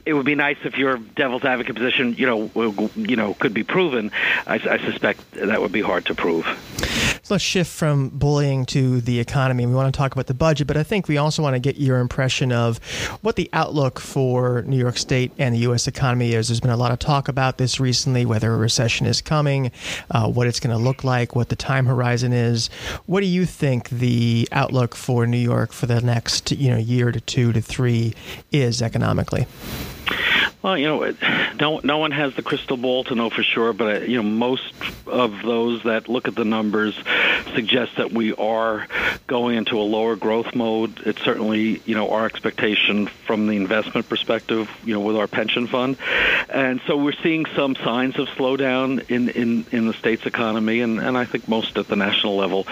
it 0.05 0.13
would 0.13 0.25
be 0.25 0.35
nice 0.35 0.57
if 0.63 0.77
your 0.77 0.97
devil's 0.97 1.43
advocate 1.43 1.75
position, 1.75 2.15
you 2.17 2.25
know, 2.25 2.89
you 2.95 3.15
know, 3.15 3.35
could 3.35 3.53
be 3.53 3.63
proven. 3.63 4.11
I, 4.47 4.55
I 4.55 4.79
suspect 4.79 5.31
that 5.33 5.61
would 5.61 5.71
be 5.71 5.81
hard 5.81 6.05
to 6.07 6.15
prove. 6.15 6.47
Let's 7.29 7.43
shift 7.43 7.69
from 7.69 8.09
bullying 8.09 8.65
to 8.67 9.01
the 9.01 9.19
economy. 9.19 9.63
We 9.67 9.75
want 9.75 9.93
to 9.93 9.95
talk 9.95 10.13
about 10.13 10.25
the 10.25 10.33
budget, 10.33 10.65
but 10.65 10.77
I 10.77 10.83
think 10.83 11.07
we 11.07 11.17
also 11.17 11.43
want 11.43 11.53
to 11.53 11.59
get 11.59 11.77
your 11.77 11.99
impression 11.99 12.51
of 12.51 12.79
what 13.21 13.35
the 13.35 13.47
outlook 13.53 13.99
for 13.99 14.63
New 14.63 14.77
York 14.77 14.97
State 14.97 15.31
and 15.37 15.53
the 15.53 15.59
U.S. 15.59 15.87
economy 15.87 16.33
is. 16.33 16.47
There's 16.47 16.59
been 16.59 16.71
a 16.71 16.77
lot 16.77 16.91
of 16.91 16.97
talk 16.97 17.27
about 17.27 17.59
this 17.59 17.79
recently, 17.79 18.25
whether 18.25 18.51
a 18.51 18.57
recession 18.57 19.05
is 19.05 19.21
coming, 19.21 19.71
uh, 20.09 20.27
what 20.27 20.47
it's 20.47 20.59
going 20.59 20.75
to 20.75 20.81
look 20.81 21.03
like, 21.03 21.35
what 21.35 21.49
the 21.49 21.55
time 21.55 21.85
horizon 21.85 22.33
is. 22.33 22.69
What 23.05 23.19
do 23.19 23.27
you 23.27 23.45
think 23.45 23.89
the 23.89 24.49
outlook 24.51 24.95
for 24.95 25.27
New 25.27 25.37
York 25.37 25.71
for 25.71 25.85
the 25.85 26.01
next, 26.01 26.51
you 26.51 26.71
know, 26.71 26.77
year 26.77 27.11
to 27.11 27.21
two 27.21 27.53
to 27.53 27.61
three 27.61 28.15
is 28.51 28.81
economically? 28.81 29.45
Well, 30.61 30.77
you 30.77 30.87
know, 30.87 31.13
no, 31.59 31.79
no 31.83 31.97
one 31.97 32.11
has 32.11 32.35
the 32.35 32.41
crystal 32.41 32.77
ball 32.77 33.03
to 33.05 33.15
know 33.15 33.29
for 33.29 33.43
sure, 33.43 33.73
but 33.73 34.03
uh, 34.03 34.05
you 34.05 34.17
know, 34.17 34.23
most 34.23 34.73
of 35.07 35.41
those 35.41 35.83
that 35.83 36.09
look 36.09 36.27
at 36.27 36.35
the 36.35 36.45
numbers 36.45 36.97
suggest 37.55 37.95
that 37.97 38.11
we 38.11 38.33
are 38.33 38.87
going 39.27 39.57
into 39.57 39.79
a 39.79 39.83
lower 39.83 40.15
growth 40.15 40.53
mode. 40.53 40.99
It's 41.05 41.21
certainly, 41.21 41.81
you 41.85 41.95
know, 41.95 42.09
our 42.09 42.25
expectation 42.25 43.07
from 43.07 43.47
the 43.47 43.55
investment 43.55 44.09
perspective, 44.09 44.69
you 44.83 44.93
know, 44.93 44.99
with 44.99 45.15
our 45.15 45.27
pension 45.27 45.67
fund, 45.67 45.97
and 46.49 46.81
so 46.87 46.97
we're 46.97 47.13
seeing 47.23 47.45
some 47.55 47.75
signs 47.75 48.19
of 48.19 48.27
slowdown 48.29 49.09
in 49.09 49.29
in, 49.29 49.65
in 49.71 49.87
the 49.87 49.93
state's 49.93 50.25
economy, 50.25 50.81
and, 50.81 50.99
and 50.99 51.17
I 51.17 51.25
think 51.25 51.47
most 51.47 51.77
at 51.77 51.87
the 51.87 51.95
national 51.95 52.35
level 52.35 52.65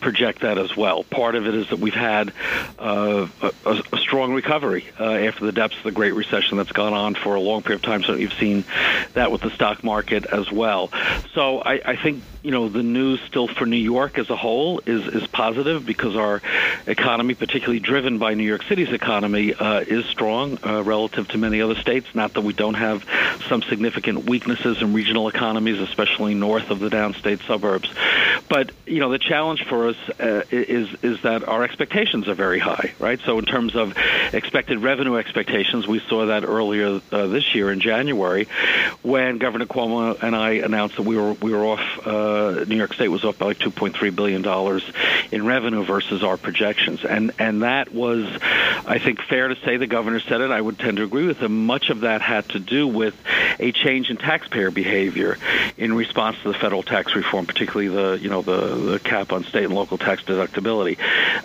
project 0.00 0.42
that 0.42 0.58
as 0.58 0.76
well. 0.76 1.04
Part 1.04 1.34
of 1.34 1.46
it 1.46 1.54
is 1.54 1.68
that 1.70 1.78
we've 1.78 1.94
had 1.94 2.32
uh, 2.78 3.26
a, 3.42 3.52
a, 3.66 3.98
strong 3.98 4.34
recovery 4.34 4.86
uh, 5.00 5.04
after 5.04 5.44
the 5.44 5.52
depths 5.52 5.76
of 5.78 5.84
the 5.84 5.92
Great 5.92 6.12
Recession 6.12 6.58
that's 6.58 6.72
gone 6.72 6.92
on 6.92 7.14
for 7.14 7.31
a 7.34 7.40
long 7.40 7.62
period 7.62 7.76
of 7.76 7.82
time. 7.82 8.02
So 8.02 8.14
you've 8.14 8.32
seen 8.34 8.64
that 9.14 9.30
with 9.32 9.42
the 9.42 9.50
stock 9.50 9.82
market 9.84 10.26
as 10.26 10.50
well. 10.50 10.90
So 11.34 11.60
I, 11.60 11.80
I 11.84 11.96
think 11.96 12.22
you 12.42 12.50
know 12.50 12.68
the 12.68 12.82
news 12.82 13.20
still 13.26 13.46
for 13.46 13.66
New 13.66 13.76
York 13.76 14.18
as 14.18 14.28
a 14.28 14.36
whole 14.36 14.80
is 14.84 15.06
is 15.14 15.26
positive 15.28 15.86
because 15.86 16.16
our 16.16 16.42
economy, 16.86 17.34
particularly 17.34 17.78
driven 17.78 18.18
by 18.18 18.34
New 18.34 18.44
York 18.44 18.62
City's 18.64 18.92
economy, 18.92 19.54
uh, 19.54 19.80
is 19.80 20.04
strong 20.06 20.58
uh, 20.64 20.82
relative 20.82 21.28
to 21.28 21.38
many 21.38 21.60
other 21.60 21.76
states. 21.76 22.14
Not 22.14 22.34
that 22.34 22.40
we 22.40 22.52
don't 22.52 22.74
have 22.74 23.04
some 23.48 23.62
significant 23.62 24.24
weaknesses 24.24 24.82
in 24.82 24.92
regional 24.92 25.28
economies, 25.28 25.78
especially 25.78 26.34
north 26.34 26.70
of 26.70 26.80
the 26.80 26.88
downstate 26.88 27.46
suburbs. 27.46 27.92
But 28.48 28.72
you 28.86 28.98
know 28.98 29.10
the 29.10 29.18
challenge 29.18 29.64
for 29.64 29.88
us 29.88 29.96
uh, 30.18 30.42
is 30.50 30.88
is 31.02 31.22
that 31.22 31.46
our 31.48 31.62
expectations 31.62 32.28
are 32.28 32.34
very 32.34 32.58
high, 32.58 32.92
right? 32.98 33.20
So 33.24 33.38
in 33.38 33.44
terms 33.44 33.76
of 33.76 33.96
expected 34.32 34.80
revenue 34.80 35.16
expectations, 35.16 35.86
we 35.86 36.00
saw 36.00 36.26
that 36.26 36.44
earlier 36.44 37.00
uh, 37.12 37.26
this 37.28 37.54
year 37.54 37.70
in 37.70 37.80
January 37.80 38.48
when 39.02 39.38
Governor 39.38 39.66
Cuomo 39.66 40.20
and 40.20 40.34
I 40.34 40.52
announced 40.54 40.96
that 40.96 41.02
we 41.02 41.16
were 41.16 41.34
we 41.34 41.52
were 41.52 41.64
off 41.64 42.06
uh, 42.32 42.64
New 42.66 42.76
York 42.76 42.94
State 42.94 43.08
was 43.08 43.24
up 43.24 43.38
by 43.38 43.46
like 43.46 43.58
2.3 43.58 44.14
billion 44.14 44.42
dollars 44.42 44.82
in 45.30 45.46
revenue 45.46 45.84
versus 45.84 46.22
our 46.22 46.36
projections, 46.36 47.04
and 47.04 47.32
and 47.38 47.62
that 47.62 47.92
was, 47.92 48.26
I 48.86 48.98
think, 48.98 49.20
fair 49.22 49.48
to 49.48 49.56
say. 49.56 49.76
The 49.76 49.86
governor 49.86 50.20
said 50.20 50.40
it. 50.40 50.50
I 50.50 50.60
would 50.60 50.78
tend 50.78 50.98
to 50.98 51.04
agree 51.04 51.26
with 51.26 51.38
him. 51.38 51.66
Much 51.66 51.90
of 51.90 52.00
that 52.00 52.22
had 52.22 52.48
to 52.50 52.58
do 52.58 52.86
with 52.86 53.14
a 53.58 53.72
change 53.72 54.10
in 54.10 54.16
taxpayer 54.16 54.70
behavior 54.70 55.38
in 55.76 55.94
response 55.94 56.36
to 56.42 56.48
the 56.48 56.58
federal 56.58 56.82
tax 56.82 57.14
reform, 57.14 57.46
particularly 57.46 57.88
the 57.88 58.18
you 58.22 58.28
know 58.28 58.42
the 58.42 58.74
the 58.74 58.98
cap 58.98 59.32
on 59.32 59.44
state 59.44 59.64
and 59.64 59.74
local 59.74 59.98
tax 59.98 60.22
deductibility. 60.22 60.98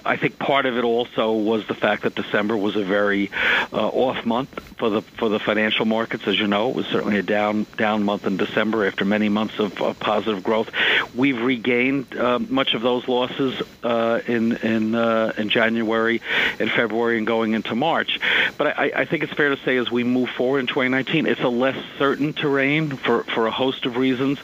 I 0.06 0.18
think 0.18 0.40
part 0.40 0.66
of 0.66 0.78
it 0.78 0.84
also 0.84 1.34
was 1.34 1.68
the 1.68 1.76
fact 1.76 2.04
that 2.04 2.16
December 2.16 2.56
was 2.56 2.76
a 2.76 2.84
very 2.84 3.32
uh, 3.74 3.88
off 3.88 4.26
month 4.26 4.60
for 4.78 4.90
the 4.90 5.02
for 5.02 5.30
the 5.30 5.40
financial 5.40 5.86
markets. 5.86 6.28
As 6.28 6.40
you 6.40 6.48
know, 6.48 6.70
it 6.70 6.76
was 6.76 6.86
certainly 6.88 7.18
a 7.18 7.24
down 7.24 7.66
down 7.78 8.04
month 8.04 8.26
in 8.26 8.38
December 8.38 8.86
after 8.86 9.06
many 9.06 9.30
months 9.30 9.60
of, 9.60 9.82
of 9.82 10.00
positive 10.00 10.44
growth. 10.44 10.70
We've 11.16 11.42
regained 11.42 12.16
uh, 12.16 12.40
much 12.40 12.74
of 12.74 12.82
those 12.82 13.08
losses 13.08 13.62
uh, 13.84 14.22
in 14.28 14.58
in 14.58 14.96
uh, 14.96 15.34
in 15.38 15.50
January 15.50 16.22
and 16.60 16.70
February 16.70 17.18
and 17.18 17.28
going 17.28 17.54
into 17.54 17.76
March. 17.76 18.20
But 18.58 18.78
I, 18.78 18.92
I 18.96 19.06
think 19.06 19.24
it's 19.24 19.34
fair 19.34 19.50
to 19.50 19.58
say 19.64 19.78
as 19.78 19.92
we 19.92 20.04
move 20.04 20.30
forward 20.30 20.60
in 20.60 20.68
2019, 20.68 21.26
it's 21.26 21.42
a 21.42 21.50
less 21.50 21.78
certain 21.98 22.34
terrain 22.34 22.92
for 22.92 23.24
for 23.24 23.48
a 23.48 23.52
host 23.52 23.86
of 23.86 23.98
reasons. 23.98 24.40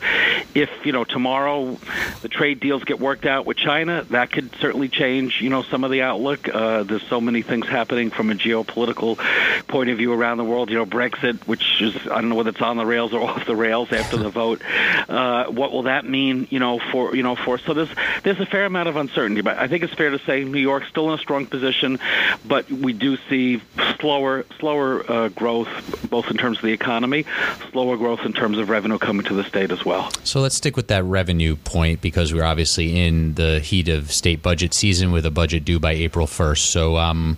If 0.56 0.70
you 0.84 0.92
know 0.92 1.04
tomorrow 1.04 1.78
the 2.22 2.30
trade 2.30 2.60
deals 2.60 2.84
get 2.84 3.00
worked 3.00 3.25
out 3.25 3.46
with 3.46 3.58
China, 3.58 4.04
that 4.10 4.32
could 4.32 4.56
certainly 4.56 4.90
change 4.90 5.42
you 5.42 5.50
know 5.50 5.63
some 5.63 5.84
of 5.84 5.92
the 5.92 6.02
outlook. 6.02 6.48
Uh, 6.48 6.84
there's 6.84 7.04
so 7.08 7.22
many 7.22 7.42
things 7.42 7.68
happening 7.68 8.10
from 8.10 8.30
a 8.30 8.36
geopolitical 8.36 9.18
point 9.68 9.90
of 9.90 9.98
view 9.98 10.13
around 10.13 10.38
the 10.38 10.44
world. 10.44 10.70
You 10.70 10.78
know 10.78 10.86
Brexit, 10.86 11.46
which 11.48 11.82
is 11.82 11.96
I 12.08 12.22
don't 12.22 12.30
know 12.30 12.36
whether 12.36 12.52
it's 12.52 12.62
on 12.62 12.78
the 12.78 12.86
rails 12.86 13.13
or 13.13 13.22
off 13.30 13.46
the 13.46 13.56
rails 13.56 13.92
after 13.92 14.18
the 14.18 14.30
vote. 14.30 14.62
Uh, 15.10 15.46
what 15.46 15.72
will 15.72 15.84
that 15.84 16.06
mean? 16.06 16.23
Mean, 16.24 16.48
you 16.50 16.60
know, 16.60 16.80
for 16.92 17.15
you 17.15 17.24
know, 17.24 17.36
for 17.36 17.58
so 17.58 17.74
there's 17.74 17.89
there's 18.24 18.39
a 18.39 18.46
fair 18.46 18.65
amount 18.65 18.89
of 18.89 18.96
uncertainty. 18.96 19.42
But 19.42 19.58
I 19.58 19.68
think 19.68 19.84
it's 19.84 19.94
fair 19.94 20.10
to 20.10 20.20
say 20.20 20.44
New 20.44 20.60
York's 20.60 20.88
still 20.88 21.12
in 21.12 21.20
a 21.20 21.22
strong 21.22 21.46
position, 21.46 22.00
but 22.46 22.70
we 22.72 22.94
do 22.94 23.18
see 23.30 23.62
slower 24.00 24.46
slower 24.60 25.12
uh, 25.12 25.30
growth, 25.30 25.68
both 26.10 26.30
in 26.30 26.38
terms 26.38 26.58
of 26.58 26.63
the 26.63 26.72
economy, 26.72 27.25
slower 27.72 27.98
growth 27.98 28.22
in 28.25 28.34
terms 28.34 28.58
of 28.58 28.70
revenue 28.70 28.98
coming 28.98 29.25
to 29.25 29.34
the 29.34 29.44
state 29.44 29.72
as 29.72 29.84
well. 29.86 30.12
So 30.24 30.39
let's 30.39 30.56
stick 30.56 30.75
with 30.75 30.88
that 30.88 31.03
revenue 31.03 31.56
point 31.56 32.01
because 32.01 32.34
we're 32.34 32.44
obviously 32.44 33.06
in 33.06 33.34
the 33.36 33.60
heat 33.60 33.89
of 33.89 34.12
state 34.12 34.42
budget 34.42 34.74
season 34.74 35.12
with 35.12 35.25
a 35.25 35.32
budget 35.32 35.65
due 35.65 35.80
by 35.80 35.94
April 35.94 36.27
1st. 36.27 36.58
So 36.60 36.98
um, 36.98 37.38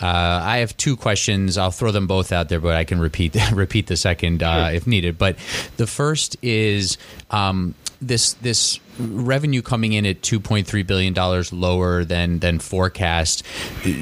uh, 0.00 0.06
I 0.42 0.58
have 0.58 0.76
two 0.76 0.96
questions. 0.96 1.58
I'll 1.58 1.70
throw 1.70 1.90
them 1.90 2.06
both 2.06 2.32
out 2.32 2.48
there, 2.48 2.60
but 2.60 2.74
I 2.74 2.84
can 2.84 2.98
repeat 2.98 3.36
repeat 3.52 3.86
the 3.86 3.96
second 3.96 4.42
uh, 4.42 4.68
sure. 4.68 4.76
if 4.76 4.86
needed. 4.86 5.18
But 5.18 5.36
the 5.76 5.86
first 5.86 6.36
is 6.42 6.98
um, 7.30 7.74
this 8.06 8.34
this 8.34 8.80
revenue 8.98 9.60
coming 9.60 9.92
in 9.92 10.06
at 10.06 10.20
2.3 10.22 10.86
billion 10.86 11.12
dollars 11.12 11.52
lower 11.52 12.04
than 12.04 12.38
than 12.38 12.58
forecast. 12.58 13.42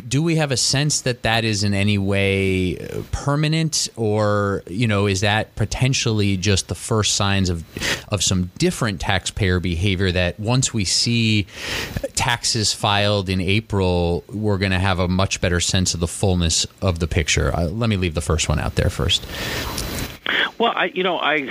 Do 0.07 0.23
we 0.23 0.37
have 0.37 0.51
a 0.51 0.57
sense 0.57 1.01
that 1.03 1.23
that 1.23 1.45
is 1.45 1.65
in 1.65 1.75
any 1.75 1.99
way 1.99 2.77
permanent? 3.11 3.89
Or 3.97 4.63
you 4.67 4.87
know 4.87 5.07
is 5.07 5.21
that 5.21 5.55
potentially 5.57 6.37
just 6.37 6.69
the 6.69 6.75
first 6.75 7.15
signs 7.17 7.49
of 7.49 7.65
of 8.09 8.23
some 8.23 8.51
different 8.59 9.01
taxpayer 9.01 9.61
behavior 9.61 10.13
that 10.13 10.39
once 10.39 10.75
we 10.75 10.85
see 10.85 11.47
taxes 12.15 12.73
filed 12.73 13.29
in 13.29 13.41
April 13.41 14.25
we're 14.29 14.59
going 14.59 14.73
to 14.73 14.79
have 14.79 14.99
a 14.99 15.09
much 15.09 15.41
better 15.41 15.61
sense 15.61 15.95
of 15.95 16.01
the 16.01 16.09
fullness 16.09 16.67
of 16.81 16.99
the 16.99 17.07
picture? 17.07 17.55
Uh, 17.55 17.65
let 17.65 17.89
me 17.89 17.97
leave 17.97 18.15
the 18.15 18.21
first 18.21 18.49
one 18.49 18.59
out 18.59 18.75
there 18.75 18.91
first 18.91 19.27
well, 20.59 20.73
I, 20.75 20.87
you 20.87 21.03
know, 21.03 21.19
I, 21.19 21.49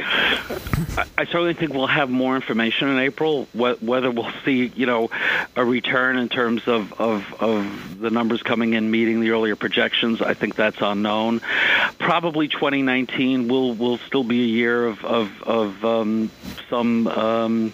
I 1.18 1.26
certainly 1.26 1.54
think 1.54 1.74
we'll 1.74 1.88
have 1.88 2.10
more 2.10 2.36
information 2.36 2.88
in 2.90 3.00
April. 3.00 3.48
Whether 3.54 4.12
we'll 4.12 4.32
see, 4.46 4.72
you 4.76 4.86
know, 4.86 5.10
a 5.56 5.66
return 5.66 6.18
in 6.18 6.30
terms 6.30 6.68
of, 6.68 6.94
of, 7.00 7.34
of 7.42 8.00
the 8.00 8.10
numbers 8.10 8.42
coming 8.42 8.74
in 8.74 8.90
meeting 8.90 9.20
the 9.20 9.32
earlier 9.32 9.56
projections, 9.56 10.22
I 10.22 10.34
think 10.34 10.56
that's 10.56 10.78
unknown. 10.82 11.42
Probably 12.00 12.48
2019 12.48 13.48
will 13.48 13.74
will 13.74 13.98
still 14.00 14.24
be 14.24 14.42
a 14.42 14.48
year 14.48 14.88
of 14.88 15.04
of, 15.04 15.44
of 15.44 15.86
um, 15.86 16.32
some. 16.70 17.08
Um, 17.08 17.74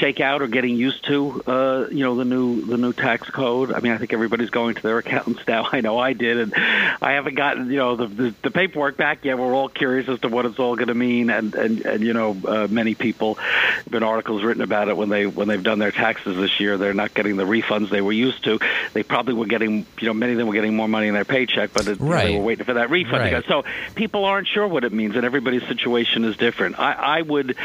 shakeout 0.00 0.40
or 0.40 0.48
getting 0.48 0.76
used 0.76 1.04
to, 1.06 1.42
uh, 1.46 1.86
you 1.90 2.04
know, 2.04 2.16
the 2.16 2.24
new 2.24 2.62
the 2.62 2.76
new 2.76 2.92
tax 2.92 3.28
code. 3.30 3.72
I 3.72 3.80
mean, 3.80 3.92
I 3.92 3.98
think 3.98 4.12
everybody's 4.12 4.50
going 4.50 4.74
to 4.74 4.82
their 4.82 4.98
accountants 4.98 5.42
now. 5.48 5.68
I 5.70 5.80
know 5.80 5.98
I 5.98 6.12
did, 6.12 6.38
and 6.38 6.54
I 6.54 7.12
haven't 7.12 7.34
gotten 7.34 7.70
you 7.70 7.78
know 7.78 7.96
the 7.96 8.06
the, 8.06 8.34
the 8.42 8.50
paperwork 8.50 8.96
back 8.96 9.24
yet. 9.24 9.38
We're 9.38 9.54
all 9.54 9.68
curious 9.68 10.08
as 10.08 10.20
to 10.20 10.28
what 10.28 10.46
it's 10.46 10.58
all 10.58 10.76
going 10.76 10.88
to 10.88 10.94
mean, 10.94 11.30
and 11.30 11.54
and 11.54 11.80
and 11.84 12.02
you 12.02 12.12
know, 12.12 12.36
uh, 12.46 12.68
many 12.70 12.94
people 12.94 13.34
have 13.34 13.90
been 13.90 14.02
articles 14.02 14.42
written 14.42 14.62
about 14.62 14.88
it 14.88 14.96
when 14.96 15.08
they 15.08 15.26
when 15.26 15.48
they've 15.48 15.62
done 15.62 15.78
their 15.78 15.92
taxes 15.92 16.36
this 16.36 16.60
year. 16.60 16.76
They're 16.78 16.94
not 16.94 17.14
getting 17.14 17.36
the 17.36 17.44
refunds 17.44 17.90
they 17.90 18.02
were 18.02 18.12
used 18.12 18.44
to. 18.44 18.58
They 18.92 19.02
probably 19.02 19.34
were 19.34 19.46
getting, 19.46 19.86
you 20.00 20.06
know, 20.06 20.14
many 20.14 20.32
of 20.32 20.38
them 20.38 20.46
were 20.46 20.54
getting 20.54 20.76
more 20.76 20.88
money 20.88 21.08
in 21.08 21.14
their 21.14 21.24
paycheck, 21.24 21.72
but 21.72 21.86
it, 21.86 22.00
right. 22.00 22.26
they 22.26 22.38
were 22.38 22.44
waiting 22.44 22.64
for 22.64 22.74
that 22.74 22.90
refund 22.90 23.32
right. 23.32 23.44
So 23.46 23.64
people 23.94 24.24
aren't 24.24 24.48
sure 24.48 24.66
what 24.66 24.84
it 24.84 24.92
means, 24.92 25.16
and 25.16 25.24
everybody's 25.24 25.66
situation 25.66 26.24
is 26.24 26.36
different. 26.36 26.78
I, 26.78 26.92
I 26.92 27.22
would 27.22 27.56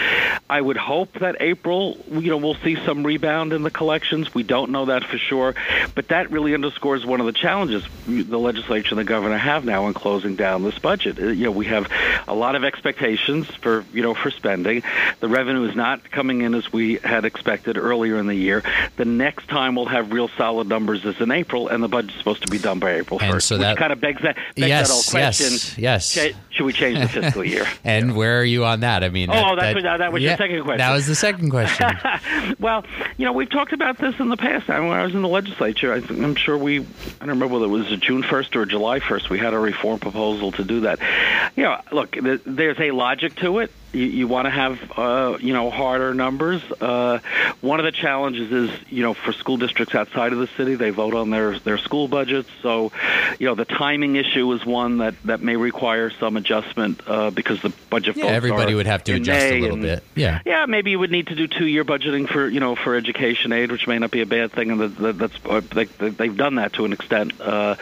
I 0.50 0.62
would 0.62 0.78
hope 0.78 1.14
that 1.20 1.38
April 1.40 1.98
you 2.20 2.30
know, 2.30 2.38
we'll 2.38 2.56
see 2.56 2.76
some 2.86 3.06
rebound 3.06 3.54
in 3.54 3.64
the 3.64 3.72
collections. 3.72 4.34
We 4.34 4.44
don't 4.44 4.72
know 4.72 4.86
that 4.86 5.04
for 5.04 5.18
sure, 5.18 5.56
but 5.96 6.10
that 6.10 6.32
really 6.32 6.54
underscores 6.54 7.06
one 7.06 7.20
of 7.20 7.26
the 7.26 7.34
challenges 7.34 7.84
the 8.08 8.40
legislature 8.40 8.90
and 8.92 9.00
the 9.00 9.04
governor 9.04 9.38
have 9.38 9.66
now 9.66 9.88
in 9.88 9.94
closing 9.94 10.36
down 10.36 10.64
this 10.64 10.78
budget. 10.80 11.20
Uh, 11.20 11.28
you 11.28 11.46
know, 11.46 11.52
we 11.52 11.66
have 11.68 11.92
a 12.28 12.36
lot 12.36 12.56
of 12.56 12.64
expectations 12.64 13.48
for 13.48 13.86
you 13.94 14.02
know 14.02 14.14
for 14.14 14.32
spending. 14.32 14.84
The 15.20 15.28
revenue 15.28 15.68
is 15.68 15.76
not 15.76 16.10
coming 16.12 16.42
in 16.42 16.56
as 16.56 16.72
we 16.72 16.96
had 16.98 17.26
expected 17.26 17.78
earlier 17.78 18.18
in 18.18 18.28
the 18.28 18.36
year. 18.36 18.64
The 18.98 19.06
next 19.06 19.48
time 19.48 19.76
we'll 19.76 19.86
have 19.86 20.12
real 20.12 20.30
solid 20.30 20.68
numbers 20.68 21.06
is 21.06 21.20
in 21.20 21.32
April, 21.32 21.68
and 21.68 21.84
the 21.84 21.88
budget's 21.88 22.18
supposed 22.18 22.44
to 22.44 22.52
be 22.52 22.60
done 22.60 22.80
by 22.80 22.96
April 22.96 23.20
first. 23.20 23.48
So 23.48 23.58
that 23.58 23.78
kind 23.78 23.94
of 23.94 24.00
begs 24.00 24.22
that 24.22 24.36
begs 24.56 24.68
yes, 24.68 24.88
that 24.88 24.94
old 24.94 25.06
question. 25.08 25.82
Yes, 25.82 26.16
yes. 26.16 26.36
Should 26.60 26.66
we 26.66 26.74
change 26.74 27.00
the 27.00 27.08
fiscal 27.08 27.46
year? 27.46 27.66
and 27.86 28.10
yeah. 28.10 28.16
where 28.16 28.38
are 28.38 28.44
you 28.44 28.66
on 28.66 28.82
that? 28.82 29.01
I 29.01 29.08
mean, 29.08 29.30
oh, 29.30 29.56
that, 29.56 29.75
that, 29.75 29.84
that, 29.84 29.98
that 30.00 30.12
was 30.12 30.22
yeah, 30.22 30.32
your 30.32 30.38
second 30.38 30.63
question. 30.66 30.78
That 30.80 30.92
was 30.92 31.08
the 31.08 31.16
second 31.16 31.50
question. 31.51 31.88
well, 32.60 32.84
you 33.16 33.24
know, 33.24 33.32
we've 33.32 33.50
talked 33.50 33.72
about 33.72 33.98
this 33.98 34.20
in 34.20 34.28
the 34.28 34.36
past. 34.36 34.70
I, 34.70 34.82
when 34.82 34.92
I 34.92 35.06
was 35.06 35.16
in 35.16 35.22
the 35.22 35.30
legislature, 35.30 35.94
I 35.94 36.00
am 36.00 36.36
sure 36.36 36.58
we, 36.58 36.82
I 36.82 36.84
don't 37.22 37.30
remember 37.30 37.48
whether 37.48 37.63
it 37.63 37.70
was 37.70 37.88
June 38.01 38.24
1st 38.24 38.58
or 38.58 38.66
July 38.66 39.00
1st, 39.00 39.30
we 39.30 39.39
had 39.39 39.54
a 39.54 39.58
reform 39.58 40.00
proposal 40.00 40.51
to 40.51 40.66
do 40.66 40.82
that. 40.82 41.00
You 41.56 41.63
know, 41.63 41.80
look, 41.94 42.18
there's 42.20 42.80
a 42.82 42.92
logic 42.92 43.38
to 43.38 43.60
it 43.60 43.72
You, 43.93 44.05
you 44.05 44.27
want 44.27 44.46
to 44.46 44.51
have 44.51 44.79
uh, 44.98 45.38
you 45.39 45.53
know 45.53 45.69
harder 45.69 46.13
numbers. 46.13 46.62
Uh, 46.79 47.19
one 47.62 47.79
of 47.79 47.86
the 47.86 47.91
challenges 47.91 48.51
is 48.51 48.72
you 48.89 49.03
know 49.03 49.13
for 49.13 49.34
school 49.34 49.58
districts 49.58 49.96
outside 49.96 50.34
of 50.34 50.39
the 50.39 50.48
city, 50.58 50.75
they 50.75 50.89
vote 50.91 51.13
on 51.13 51.29
their 51.29 51.58
their 51.60 51.77
school 51.77 52.08
budgets. 52.08 52.50
So, 52.62 52.91
you 53.39 53.48
know, 53.48 53.55
the 53.55 53.65
timing 53.65 54.15
issue 54.15 54.51
is 54.53 54.65
one 54.65 55.00
that 55.00 55.15
that 55.25 55.41
may 55.41 55.55
require 55.55 56.10
some 56.12 56.38
adjustment 56.38 57.01
uh, 57.08 57.31
because 57.31 57.62
the 57.62 57.74
budget. 57.89 58.17
Yeah, 58.17 58.25
everybody 58.25 58.75
would 58.75 58.88
have 58.88 59.03
to 59.05 59.13
adjust 59.13 59.39
May 59.39 59.58
a 59.58 59.62
little 59.62 59.74
and, 59.75 59.84
bit. 59.84 60.03
Yeah. 60.15 60.41
Yeah, 60.46 60.65
maybe 60.65 60.91
you 60.91 61.00
would 61.00 61.12
need 61.12 61.27
to 61.27 61.36
do 61.36 61.48
two 61.48 61.65
year 61.65 61.84
budgeting 61.84 62.27
for 62.27 62.48
you 62.48 62.60
know 62.60 62.75
for 62.75 62.96
education 62.96 63.51
aid, 63.53 63.72
which 63.72 63.88
may 63.88 64.00
not 64.00 64.12
be 64.12 64.22
a 64.22 64.25
bad 64.25 64.51
thing, 64.51 64.72
and 64.72 64.79
that, 64.79 65.17
that's 65.17 65.36
uh, 65.46 65.62
they, 65.74 65.86
they've 65.86 66.36
done 66.36 66.55
that 66.55 66.74
to 66.74 66.86
an 66.86 66.93
extent 66.93 67.39
uh, 67.41 67.75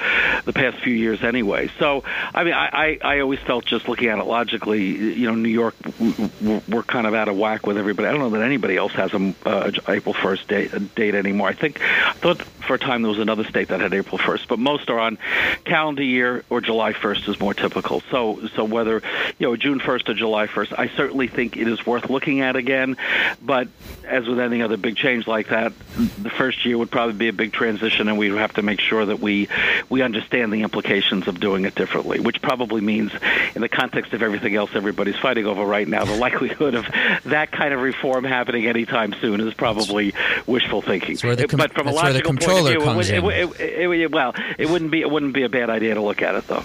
the 0.45 0.53
past 0.53 0.77
few 0.79 0.93
years 0.93 1.23
anyway. 1.23 1.69
So, 1.79 2.03
I 2.33 2.43
mean, 2.43 2.53
I, 2.53 2.69
I 2.71 3.15
I 3.15 3.19
always 3.19 3.39
felt 3.39 3.65
just 3.65 3.87
looking 3.87 4.09
at 4.09 4.19
it 4.19 4.25
logically, 4.25 4.85
you 5.13 5.27
know, 5.27 5.35
New 5.35 5.49
York 5.49 5.75
we're 5.99 6.83
kind 6.83 7.07
of 7.07 7.13
out 7.13 7.27
of 7.27 7.37
whack 7.37 7.65
with 7.65 7.77
everybody. 7.77 8.07
I 8.07 8.11
don't 8.11 8.19
know 8.19 8.29
that 8.31 8.43
anybody 8.43 8.77
else 8.77 8.91
has 8.93 9.13
a 9.13 9.33
uh, 9.45 9.71
April 9.87 10.13
1st 10.13 10.47
date, 10.47 10.95
date 10.95 11.15
anymore. 11.15 11.47
I 11.47 11.53
think 11.53 11.81
I 11.81 12.13
thought 12.13 12.41
for 12.41 12.75
a 12.75 12.79
time 12.79 13.01
there 13.01 13.09
was 13.09 13.19
another 13.19 13.43
state 13.45 13.69
that 13.69 13.79
had 13.79 13.93
April 13.93 14.17
1st, 14.17 14.47
but 14.47 14.59
most 14.59 14.89
are 14.89 14.99
on 14.99 15.17
calendar 15.65 16.03
year 16.03 16.43
or 16.49 16.61
July 16.61 16.93
1st 16.93 17.29
is 17.29 17.39
more 17.39 17.53
typical. 17.53 18.01
So 18.11 18.47
so 18.55 18.63
whether 18.63 19.01
you 19.39 19.47
know 19.47 19.55
June 19.55 19.79
1st 19.79 20.09
or 20.09 20.13
July 20.13 20.47
1st, 20.47 20.77
I 20.77 20.87
certainly 20.89 21.27
think 21.27 21.57
it 21.57 21.67
is 21.67 21.85
worth 21.85 22.09
looking 22.09 22.41
at 22.41 22.55
again. 22.55 22.97
But 23.41 23.67
as 24.05 24.27
with 24.27 24.39
any 24.39 24.61
other 24.61 24.77
big 24.77 24.97
change 24.97 25.27
like 25.27 25.49
that, 25.49 25.73
the 26.21 26.29
first 26.29 26.65
year 26.65 26.77
would 26.77 26.91
probably 26.91 27.15
be 27.15 27.27
a 27.27 27.33
big 27.33 27.53
transition, 27.53 28.07
and 28.07 28.17
we 28.17 28.29
would 28.29 28.39
have 28.39 28.53
to 28.53 28.61
make 28.61 28.79
sure 28.79 29.05
that 29.05 29.19
we 29.19 29.47
we 29.89 30.01
understand 30.01 30.53
the 30.53 30.61
implications 30.61 31.27
of 31.27 31.39
doing 31.39 31.65
it 31.65 31.75
differently, 31.75 32.19
which 32.19 32.41
probably 32.41 32.81
means 32.81 33.11
in 33.55 33.61
the 33.61 33.69
context 33.69 34.13
of 34.13 34.21
everything 34.21 34.55
else 34.55 34.71
everybody's 34.75 35.17
fighting 35.17 35.45
over 35.45 35.63
right 35.63 35.86
now, 35.87 36.05
the 36.05 36.15
likelihood 36.15 36.75
of 36.75 36.85
that 37.25 37.51
kind 37.51 37.73
of 37.73 37.81
reform 37.81 38.23
happening 38.23 38.67
anytime 38.67 39.13
soon 39.21 39.39
is 39.41 39.53
probably 39.53 40.13
wishful 40.45 40.81
thinking. 40.81 41.17
Com- 41.17 41.57
but 41.57 41.73
from 41.73 41.87
a 41.87 41.91
logical 41.91 42.33
point 42.33 42.43
of 42.43 43.07
view, 43.07 43.29
it, 43.29 43.59
it, 43.59 43.89
it, 43.89 44.11
well, 44.11 44.33
it 44.57 44.69
wouldn't 44.69 44.91
be 44.91 45.01
it 45.01 45.09
wouldn't 45.09 45.33
be 45.33 45.43
a 45.43 45.49
bad 45.49 45.69
idea 45.69 45.93
to 45.93 46.01
look 46.01 46.21
at 46.21 46.35
it 46.35 46.47
though. 46.47 46.63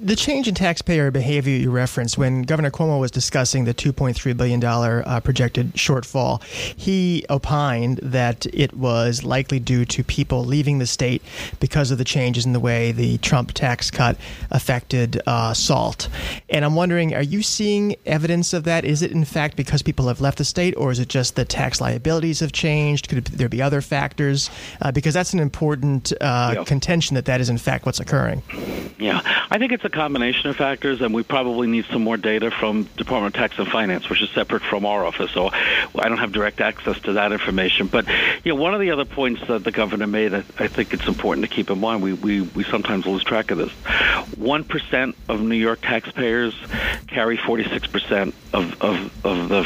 The 0.00 0.16
change 0.16 0.48
in 0.48 0.54
taxpayer 0.54 1.10
behavior 1.10 1.56
you 1.56 1.70
referenced 1.70 2.18
when 2.18 2.42
Governor 2.42 2.70
Cuomo 2.70 3.00
was 3.00 3.10
discussing 3.10 3.64
the 3.64 3.74
2.3 3.74 4.36
billion 4.36 4.60
dollar 4.60 5.02
uh, 5.06 5.20
projected 5.20 5.72
shortfall, 5.74 6.42
he 6.44 7.24
opined 7.30 7.98
that 8.02 8.46
it 8.52 8.74
was 8.74 9.24
likely 9.24 9.58
due 9.58 9.84
to 9.84 10.04
people 10.04 10.44
leaving 10.44 10.78
the 10.78 10.86
state 10.86 11.22
because 11.60 11.90
of 11.90 11.98
the 11.98 12.04
changes 12.04 12.46
in 12.46 12.52
the 12.52 12.60
way 12.60 12.92
the 12.92 13.18
Trump 13.18 13.52
tax 13.52 13.90
cut 13.90 14.16
affected 14.50 15.20
uh, 15.26 15.52
SALT. 15.52 16.08
And 16.48 16.64
I'm 16.64 16.74
wondering, 16.74 17.14
are 17.14 17.22
you 17.22 17.42
seeing 17.42 17.96
evidence 18.06 18.35
of 18.52 18.64
that? 18.64 18.84
Is 18.84 19.02
it 19.02 19.12
in 19.12 19.24
fact 19.24 19.56
because 19.56 19.82
people 19.82 20.08
have 20.08 20.20
left 20.20 20.38
the 20.38 20.44
state, 20.44 20.74
or 20.76 20.90
is 20.90 20.98
it 20.98 21.08
just 21.08 21.36
that 21.36 21.48
tax 21.48 21.80
liabilities 21.80 22.40
have 22.40 22.52
changed? 22.52 23.08
Could 23.08 23.26
there 23.26 23.48
be 23.48 23.62
other 23.62 23.80
factors? 23.80 24.50
Uh, 24.80 24.92
because 24.92 25.14
that's 25.14 25.32
an 25.32 25.40
important 25.40 26.12
uh, 26.20 26.54
yeah. 26.56 26.64
contention 26.64 27.14
that 27.14 27.24
that 27.26 27.40
is 27.40 27.48
in 27.48 27.58
fact 27.58 27.86
what's 27.86 28.00
occurring. 28.00 28.42
Yeah, 28.98 29.20
I 29.50 29.58
think 29.58 29.72
it's 29.72 29.84
a 29.84 29.90
combination 29.90 30.48
of 30.48 30.56
factors, 30.56 31.02
and 31.02 31.12
we 31.12 31.22
probably 31.22 31.66
need 31.66 31.84
some 31.92 32.02
more 32.02 32.16
data 32.16 32.50
from 32.50 32.84
Department 32.96 33.36
of 33.36 33.38
Tax 33.38 33.58
and 33.58 33.68
Finance, 33.68 34.08
which 34.08 34.22
is 34.22 34.30
separate 34.30 34.62
from 34.62 34.86
our 34.86 35.04
office. 35.04 35.30
So 35.32 35.50
I 35.52 36.08
don't 36.08 36.16
have 36.16 36.32
direct 36.32 36.62
access 36.62 36.98
to 37.00 37.12
that 37.14 37.30
information. 37.30 37.88
But 37.88 38.06
you 38.42 38.54
know, 38.54 38.60
one 38.60 38.72
of 38.72 38.80
the 38.80 38.92
other 38.92 39.04
points 39.04 39.46
that 39.48 39.64
the 39.64 39.70
governor 39.70 40.06
made, 40.06 40.32
I, 40.32 40.38
I 40.58 40.68
think 40.68 40.94
it's 40.94 41.06
important 41.06 41.46
to 41.46 41.54
keep 41.54 41.68
in 41.68 41.78
mind. 41.78 42.02
We 42.02 42.14
we 42.14 42.40
we 42.40 42.64
sometimes 42.64 43.04
lose 43.04 43.22
track 43.22 43.50
of 43.50 43.58
this. 43.58 43.72
One 44.38 44.64
percent 44.64 45.14
of 45.28 45.42
New 45.42 45.56
York 45.56 45.82
taxpayers 45.82 46.54
carry 47.06 47.36
forty 47.36 47.64
six 47.64 47.86
percent 47.86 48.34
of 48.54 48.80
of 48.82 49.26
of 49.26 49.48
the 49.50 49.64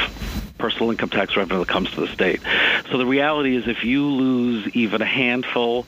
personal 0.60 0.90
income 0.90 1.08
tax 1.08 1.36
revenue 1.36 1.60
that 1.60 1.68
comes 1.68 1.90
to 1.92 2.00
the 2.02 2.08
state. 2.08 2.40
So 2.90 2.98
the 2.98 3.06
reality 3.06 3.56
is, 3.56 3.66
if 3.66 3.84
you 3.84 4.06
lose 4.06 4.68
even 4.76 5.02
a 5.02 5.06
handful 5.06 5.86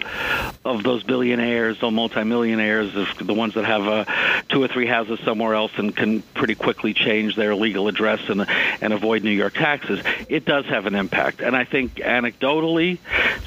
of 0.65 0.83
those 0.83 1.03
billionaires 1.03 1.63
those 1.81 1.93
multimillionaires, 1.93 2.93
the 3.19 3.35
ones 3.35 3.55
that 3.55 3.65
have 3.65 3.87
uh, 3.87 4.05
two 4.49 4.63
or 4.63 4.69
three 4.69 4.87
houses 4.87 5.21
somewhere 5.21 5.55
else 5.55 5.73
and 5.77 5.95
can 5.95 6.23
pretty 6.35 6.55
quickly 6.55 6.95
change 6.95 7.37
their 7.37 7.55
legal 7.55 7.89
address 7.89 8.21
and 8.29 8.47
and 8.81 8.93
avoid 8.93 9.23
New 9.23 9.31
York 9.31 9.55
taxes, 9.55 10.03
it 10.29 10.45
does 10.45 10.67
have 10.67 10.87
an 10.87 10.95
impact. 10.95 11.41
And 11.41 11.57
I 11.57 11.65
think 11.65 11.97
anecdotally, 11.97 12.99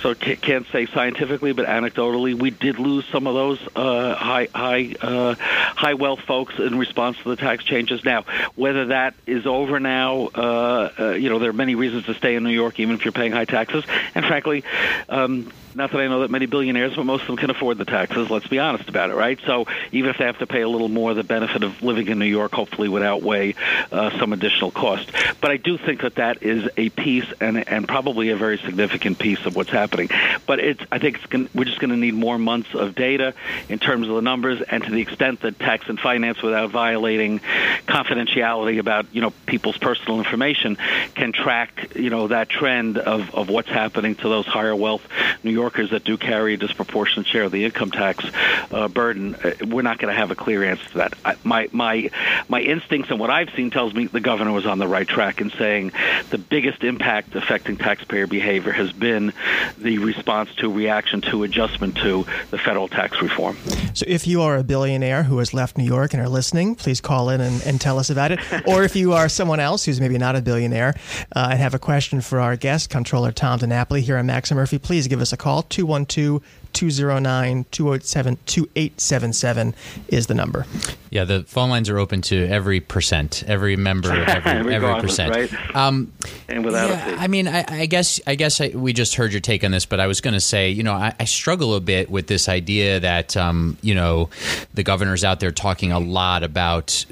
so 0.01 0.13
can't 0.15 0.65
say 0.71 0.85
scientifically, 0.85 1.53
but 1.53 1.65
anecdotally, 1.65 2.33
we 2.33 2.51
did 2.51 2.79
lose 2.79 3.05
some 3.05 3.27
of 3.27 3.33
those 3.33 3.59
uh, 3.75 4.15
high 4.15 4.47
high 4.53 4.95
uh, 5.01 5.35
high 5.35 5.95
wealth 5.95 6.21
folks 6.21 6.57
in 6.59 6.77
response 6.77 7.17
to 7.23 7.29
the 7.29 7.35
tax 7.35 7.63
changes. 7.63 8.03
Now, 8.03 8.25
whether 8.55 8.87
that 8.87 9.15
is 9.25 9.45
over 9.45 9.79
now 9.79 10.29
uh, 10.35 10.91
uh 10.97 11.09
you 11.15 11.29
know, 11.29 11.39
there 11.39 11.49
are 11.49 11.53
many 11.53 11.75
reasons 11.75 12.05
to 12.05 12.13
stay 12.13 12.35
in 12.35 12.43
New 12.43 12.49
York, 12.49 12.79
even 12.79 12.95
if 12.95 13.05
you're 13.05 13.11
paying 13.11 13.31
high 13.31 13.45
taxes. 13.45 13.83
And 14.13 14.25
frankly, 14.25 14.63
um, 15.09 15.51
not 15.75 15.91
that 15.91 15.99
I 15.99 16.07
know 16.07 16.21
that 16.21 16.31
many 16.31 16.45
billionaires, 16.45 16.95
but 16.95 17.05
most 17.05 17.21
of 17.21 17.27
them 17.27 17.37
can 17.37 17.49
afford 17.49 17.77
the 17.77 17.85
taxes. 17.85 18.29
Let's 18.29 18.47
be 18.47 18.59
honest 18.59 18.87
about 18.87 19.09
it, 19.09 19.15
right? 19.15 19.37
So 19.45 19.67
even 19.91 20.09
if 20.09 20.17
they 20.17 20.25
have 20.25 20.37
to 20.39 20.47
pay 20.47 20.61
a 20.61 20.69
little 20.69 20.87
more, 20.87 21.13
the 21.13 21.23
benefit 21.23 21.63
of 21.63 21.83
living 21.83 22.07
in 22.07 22.17
New 22.17 22.25
York 22.25 22.53
hopefully 22.53 22.87
would 22.87 23.03
outweigh 23.03 23.55
uh, 23.91 24.17
some 24.17 24.31
additional 24.31 24.71
cost. 24.71 25.11
But 25.41 25.51
I 25.51 25.57
do 25.57 25.77
think 25.77 26.01
that 26.01 26.15
that 26.15 26.43
is 26.43 26.69
a 26.77 26.89
piece, 26.89 27.25
and 27.41 27.67
and 27.67 27.87
probably 27.87 28.29
a 28.29 28.37
very 28.37 28.57
significant 28.57 29.19
piece 29.19 29.45
of 29.45 29.55
what's 29.55 29.69
happening. 29.69 30.09
But 30.45 30.59
it's 30.59 30.81
I 30.91 30.99
think 30.99 31.17
it's 31.17 31.25
gonna, 31.25 31.49
we're 31.53 31.65
just 31.65 31.79
going 31.79 31.89
to 31.89 31.97
need 31.97 32.13
more 32.13 32.39
months 32.39 32.73
of 32.73 32.95
data 32.95 33.33
in 33.67 33.79
terms 33.79 34.07
of 34.07 34.15
the 34.15 34.21
numbers, 34.21 34.61
and 34.61 34.83
to 34.83 34.91
the 34.91 35.01
extent 35.01 35.41
that 35.41 35.59
tax 35.59 35.89
and 35.89 35.99
finance, 35.99 36.41
without 36.41 36.69
violating 36.69 37.39
confidentiality 37.85 38.79
about 38.79 39.07
you 39.11 39.21
know 39.21 39.33
people's 39.45 39.77
personal 39.77 40.19
information, 40.19 40.77
can 41.15 41.33
track 41.33 41.95
you 41.95 42.09
know 42.09 42.27
that 42.27 42.47
trend 42.47 42.97
of 42.97 43.35
of 43.35 43.49
what's 43.49 43.69
happening 43.69 44.15
to 44.15 44.29
those 44.29 44.45
higher 44.45 44.75
wealth 44.75 45.05
New 45.43 45.51
York 45.51 45.64
Yorkers 45.65 45.89
that 45.89 46.03
do 46.03 46.15
carry 46.15 46.53
a 46.53 46.57
disproportionate 46.57 47.25
share 47.25 47.43
of 47.43 47.51
the 47.51 47.65
income 47.65 47.89
tax 47.89 48.23
uh, 48.71 48.87
burden, 48.87 49.33
uh, 49.33 49.53
we're 49.65 49.81
not 49.81 49.97
going 49.97 50.13
to 50.13 50.19
have 50.19 50.29
a 50.29 50.35
clear 50.35 50.63
answer 50.63 50.87
to 50.89 50.97
that. 50.99 51.13
I, 51.25 51.35
my 51.43 51.67
my 51.71 52.11
my 52.47 52.61
instincts 52.61 53.09
and 53.09 53.19
what 53.19 53.31
I've 53.31 53.49
seen 53.55 53.71
tells 53.71 53.95
me 53.95 54.05
the 54.05 54.19
governor 54.19 54.51
was 54.51 54.67
on 54.67 54.77
the 54.77 54.87
right 54.87 55.07
track 55.07 55.41
in 55.41 55.49
saying 55.49 55.91
the 56.29 56.37
biggest 56.37 56.83
impact 56.83 57.33
affecting 57.33 57.77
taxpayer 57.77 58.27
behavior 58.27 58.71
has 58.73 58.91
been 58.91 59.33
the 59.79 59.97
response 59.97 60.53
to, 60.55 60.71
reaction 60.71 61.21
to, 61.21 61.41
adjustment 61.41 61.97
to 61.97 62.27
the 62.51 62.59
federal 62.59 62.87
tax 62.87 63.19
reform. 63.19 63.57
So, 63.95 64.05
if 64.07 64.27
you 64.27 64.43
are 64.43 64.57
a 64.57 64.63
billionaire 64.63 65.23
who 65.23 65.39
has 65.39 65.51
left 65.51 65.79
New 65.79 65.83
York 65.83 66.13
and 66.13 66.21
are 66.21 66.29
listening, 66.29 66.75
please 66.75 67.01
call 67.01 67.29
in 67.29 67.41
and, 67.41 67.59
and 67.63 67.81
tell 67.81 67.97
us 67.97 68.11
about 68.11 68.31
it. 68.31 68.39
or 68.67 68.83
if 68.83 68.95
you 68.95 69.13
are 69.13 69.27
someone 69.29 69.59
else 69.59 69.85
who's 69.85 69.99
maybe 69.99 70.19
not 70.19 70.35
a 70.35 70.43
billionaire 70.43 70.93
uh, 71.35 71.47
and 71.49 71.59
have 71.59 71.73
a 71.73 71.79
question 71.79 72.21
for 72.21 72.39
our 72.39 72.55
guest, 72.55 72.91
Comptroller 72.91 73.31
Tom 73.31 73.57
DiNapoli 73.57 74.01
here 74.01 74.17
on 74.17 74.27
Max 74.27 74.51
and 74.51 74.59
Murphy, 74.59 74.77
please 74.77 75.07
give 75.07 75.21
us 75.21 75.33
a 75.33 75.37
call 75.37 75.54
call 75.55 75.63
212 75.63 76.41
209 76.75 77.65
207 77.71 78.37
2877 78.45 79.73
is 80.09 80.27
the 80.27 80.33
number. 80.33 80.65
Yeah, 81.09 81.23
the 81.23 81.43
phone 81.43 81.69
lines 81.69 81.89
are 81.89 81.97
open 81.97 82.21
to 82.23 82.45
every 82.47 82.81
percent, 82.81 83.43
every 83.47 83.77
member, 83.77 84.11
every, 84.27 84.75
every 84.75 85.01
percent. 85.01 85.33
Right? 85.33 85.75
Um, 85.75 86.11
and 86.49 86.65
without 86.65 86.89
yeah, 86.89 87.15
I 87.17 87.27
mean, 87.27 87.47
I, 87.47 87.63
I, 87.67 87.85
guess, 87.85 88.19
I 88.27 88.35
guess 88.35 88.59
I, 88.59 88.71
we 88.75 88.91
just 88.91 89.15
heard 89.15 89.31
your 89.31 89.39
take 89.39 89.63
on 89.63 89.71
this, 89.71 89.85
but 89.85 90.01
I 90.01 90.07
was 90.07 90.19
going 90.19 90.33
to 90.33 90.41
say, 90.41 90.69
you 90.69 90.83
know, 90.83 90.93
I, 90.93 91.15
I, 91.17 91.23
struggle 91.23 91.73
a 91.75 91.79
bit 91.79 92.09
with 92.11 92.27
this 92.27 92.49
idea 92.49 92.99
that, 92.99 93.37
um, 93.37 93.77
you 93.81 93.95
know, 93.95 94.29
the 94.73 94.83
governor's 94.83 95.23
out 95.23 95.39
there 95.39 95.51
talking 95.51 95.93
a 95.93 95.99
lot 95.99 96.43
about 96.43 97.05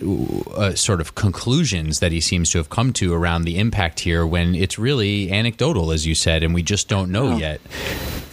uh, 0.56 0.76
sort 0.76 1.00
of 1.00 1.16
conclusions 1.16 2.00
that 2.00 2.12
he 2.12 2.20
seems 2.20 2.52
to 2.52 2.58
have 2.58 2.70
come 2.70 2.92
to 2.94 3.14
around 3.14 3.44
the 3.44 3.58
impact 3.58 4.02
here 4.02 4.28
when 4.28 4.54
it's 4.54 4.78
really 4.78 5.32
anecdotal, 5.32 5.92
as 5.92 6.06
you 6.06 6.14
said, 6.14 6.44
and 6.44 6.54
we 6.54 6.62
just 6.62 6.90
don't 6.90 7.10
know 7.10 7.28
oh. 7.28 7.38
yet. 7.38 7.62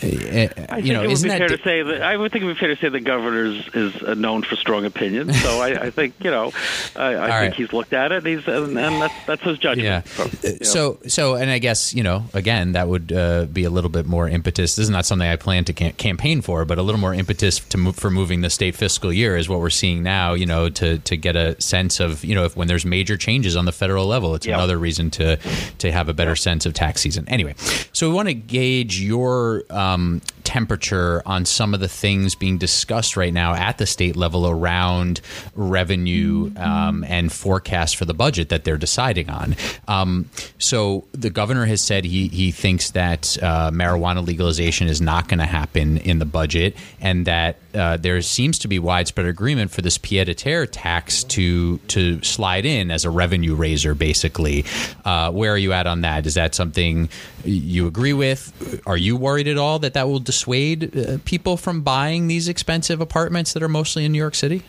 Uh, 0.03 0.49
I 0.69 0.79
you 0.79 0.93
know, 0.93 1.03
isn't 1.25 1.29
that 1.29 1.39
fair 1.39 1.57
to 1.57 1.63
say 1.63 1.83
that 1.83 2.03
I 2.03 2.17
would 2.17 2.33
think 2.33 2.43
it 2.43 2.47
would 2.47 2.55
be 2.55 2.61
fair 2.61 2.75
to 2.75 2.81
say 2.81 2.89
the 2.89 3.01
governor 3.01 3.45
is, 3.45 3.69
is 3.75 4.19
known 4.19 4.43
for 4.43 4.57
strong 4.57 4.85
opinions. 4.85 5.41
So 5.41 5.61
I, 5.61 5.87
I 5.87 5.91
think 5.91 6.15
you 6.21 6.31
know, 6.31 6.53
I, 6.97 7.09
I 7.09 7.13
think 7.13 7.31
right. 7.31 7.55
he's 7.55 7.73
looked 7.73 7.93
at 7.93 8.13
it. 8.13 8.27
He's 8.27 8.47
and, 8.47 8.79
and 8.79 9.03
that's 9.03 9.27
that's 9.27 9.43
his 9.43 9.59
judgment. 9.59 9.87
Yeah. 9.87 10.27
You 10.43 10.51
know. 10.51 10.57
So 10.63 10.99
so 11.07 11.35
and 11.35 11.51
I 11.51 11.59
guess 11.59 11.95
you 11.95 12.03
know 12.03 12.25
again 12.35 12.73
that 12.73 12.89
would 12.89 13.13
uh, 13.13 13.47
be 13.47 13.65
a 13.65 13.71
little 13.71 13.91
bit 13.91 14.07
more 14.07 14.29
impetus. 14.29 14.77
This 14.77 14.85
is 14.85 14.91
not 14.91 15.07
something 15.07 15.29
I 15.29 15.37
plan 15.37 15.65
to 15.65 15.73
cam- 15.73 15.93
campaign 15.93 16.43
for, 16.43 16.65
but 16.65 16.79
a 16.79 16.83
little 16.83 17.01
more 17.01 17.15
impetus 17.15 17.61
to 17.61 17.79
move 17.79 17.97
for 17.97 18.11
moving 18.11 18.41
the 18.41 18.51
state 18.51 18.75
fiscal 18.75 19.13
year 19.13 19.37
is 19.37 19.49
what 19.49 19.61
we're 19.61 19.71
seeing 19.71 20.03
now. 20.03 20.35
You 20.35 20.47
know, 20.47 20.69
to 20.69 20.99
to 20.99 21.17
get 21.17 21.37
a 21.37 21.61
sense 21.61 22.01
of 22.01 22.25
you 22.25 22.35
know 22.35 22.45
if 22.45 22.57
when 22.57 22.69
there's 22.69 22.85
major 22.85 23.17
changes 23.17 23.57
on 23.57 23.65
the 23.65 23.73
federal 23.73 24.07
level, 24.07 24.35
it's 24.35 24.47
another 24.47 24.79
reason 24.79 25.11
to 25.11 25.39
to 25.79 25.93
have 25.93 26.09
a 26.09 26.15
better 26.15 26.37
sense 26.37 26.67
of 26.67 26.75
tax 26.75 27.01
season. 27.01 27.29
Anyway, 27.29 27.55
so 27.93 28.09
we 28.09 28.15
want 28.15 28.29
to 28.29 28.35
gauge 28.35 29.01
your. 29.01 29.65
Um, 29.71 30.23
temperature 30.51 31.23
on 31.27 31.45
some 31.45 31.75
of 31.75 31.79
the 31.79 31.87
things 31.87 32.35
being 32.35 32.59
discussed 32.59 33.17
right 33.17 33.33
now 33.33 33.55
at 33.55 33.79
the 33.79 33.87
state 33.87 34.17
level 34.17 34.49
around 34.49 35.21
revenue 35.55 36.51
um, 36.57 37.05
and 37.05 37.31
forecast 37.33 37.95
for 37.95 38.05
the 38.05 38.15
budget 38.15 38.49
that 38.49 38.65
they're 38.65 38.77
deciding 38.77 39.31
on. 39.31 39.55
Um, 39.87 40.29
so 40.59 41.05
the 41.13 41.31
governor 41.31 41.67
has 41.67 41.81
said 41.81 42.05
he 42.05 42.27
he 42.27 42.51
thinks 42.51 42.91
that 42.91 43.39
uh, 43.41 43.71
marijuana 43.71 44.27
legalization 44.27 44.89
is 44.89 45.01
not 45.01 45.29
going 45.29 45.39
to 45.39 45.47
happen 45.47 45.99
in 45.99 46.19
the 46.19 46.25
budget, 46.25 46.77
and 47.01 47.27
that 47.27 47.55
uh, 47.73 47.97
there 47.97 48.21
seems 48.21 48.59
to 48.59 48.67
be 48.67 48.81
widespread 48.81 49.27
agreement 49.27 49.71
for 49.71 49.83
this 49.83 49.99
pied 49.99 50.27
à 50.27 50.37
terre 50.37 50.67
tax 50.67 51.23
to 51.25 51.79
to 51.87 52.21
slide 52.23 52.65
in 52.65 52.91
as 52.91 53.05
a 53.05 53.11
revenue 53.11 53.55
raiser, 53.55 53.95
basically. 53.95 54.65
Uh, 55.05 55.31
where 55.31 55.53
are 55.53 55.59
you 55.59 55.73
at 55.73 55.87
on 55.87 56.01
that? 56.01 56.27
Is 56.27 56.35
that 56.35 56.57
something 56.57 57.09
you 57.45 57.87
agree 57.87 58.13
with? 58.13 58.83
Are 58.87 58.97
you 58.97 59.17
worried 59.17 59.47
at 59.47 59.57
all 59.57 59.79
that 59.79 59.95
that 59.95 60.09
will 60.09 60.19
dissuade 60.41 60.97
uh, 60.97 61.19
people 61.25 61.57
from 61.57 61.83
buying 61.83 62.27
these 62.27 62.49
expensive 62.49 63.01
apartments 63.01 63.53
that 63.53 63.63
are 63.63 63.69
mostly 63.69 64.05
in 64.05 64.13
New 64.13 64.19
York 64.19 64.35
City? 64.35 64.63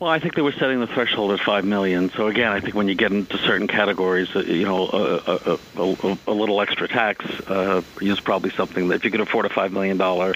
Well, 0.00 0.10
I 0.10 0.18
think 0.18 0.34
they 0.34 0.42
were 0.42 0.52
setting 0.52 0.80
the 0.80 0.86
threshold 0.86 1.32
at 1.32 1.40
five 1.40 1.64
million. 1.64 2.10
So 2.10 2.26
again, 2.26 2.50
I 2.50 2.60
think 2.60 2.74
when 2.74 2.88
you 2.88 2.94
get 2.94 3.12
into 3.12 3.36
certain 3.36 3.68
categories, 3.68 4.34
uh, 4.34 4.40
you 4.40 4.64
know, 4.64 4.88
a, 4.88 5.58
a, 5.76 5.82
a, 5.82 6.18
a 6.26 6.32
little 6.32 6.60
extra 6.62 6.88
tax 6.88 7.24
uh, 7.48 7.82
is 8.00 8.18
probably 8.18 8.50
something 8.50 8.88
that 8.88 8.96
if 8.96 9.04
you 9.04 9.10
could 9.10 9.20
afford 9.20 9.44
a 9.44 9.50
five 9.50 9.72
million 9.72 9.98
dollar 9.98 10.34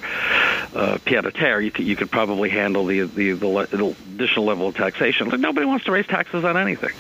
uh, 0.75 0.99
pied 1.07 1.25
a 1.25 1.33
terre, 1.33 1.63
you 1.63 1.71
could 1.71 1.87
you 1.87 1.97
could 1.97 2.11
probably 2.11 2.51
handle 2.51 2.85
the 2.85 3.01
the, 3.03 3.33
the 3.33 3.97
additional 4.15 4.45
level 4.45 4.69
of 4.69 4.77
taxation. 4.77 5.31
But 5.31 5.41
nobody 5.41 5.65
wants 5.67 5.87
to 5.87 5.93
raise 5.93 6.07
taxes 6.07 6.45
on 6.45 6.59
anything, 6.59 6.93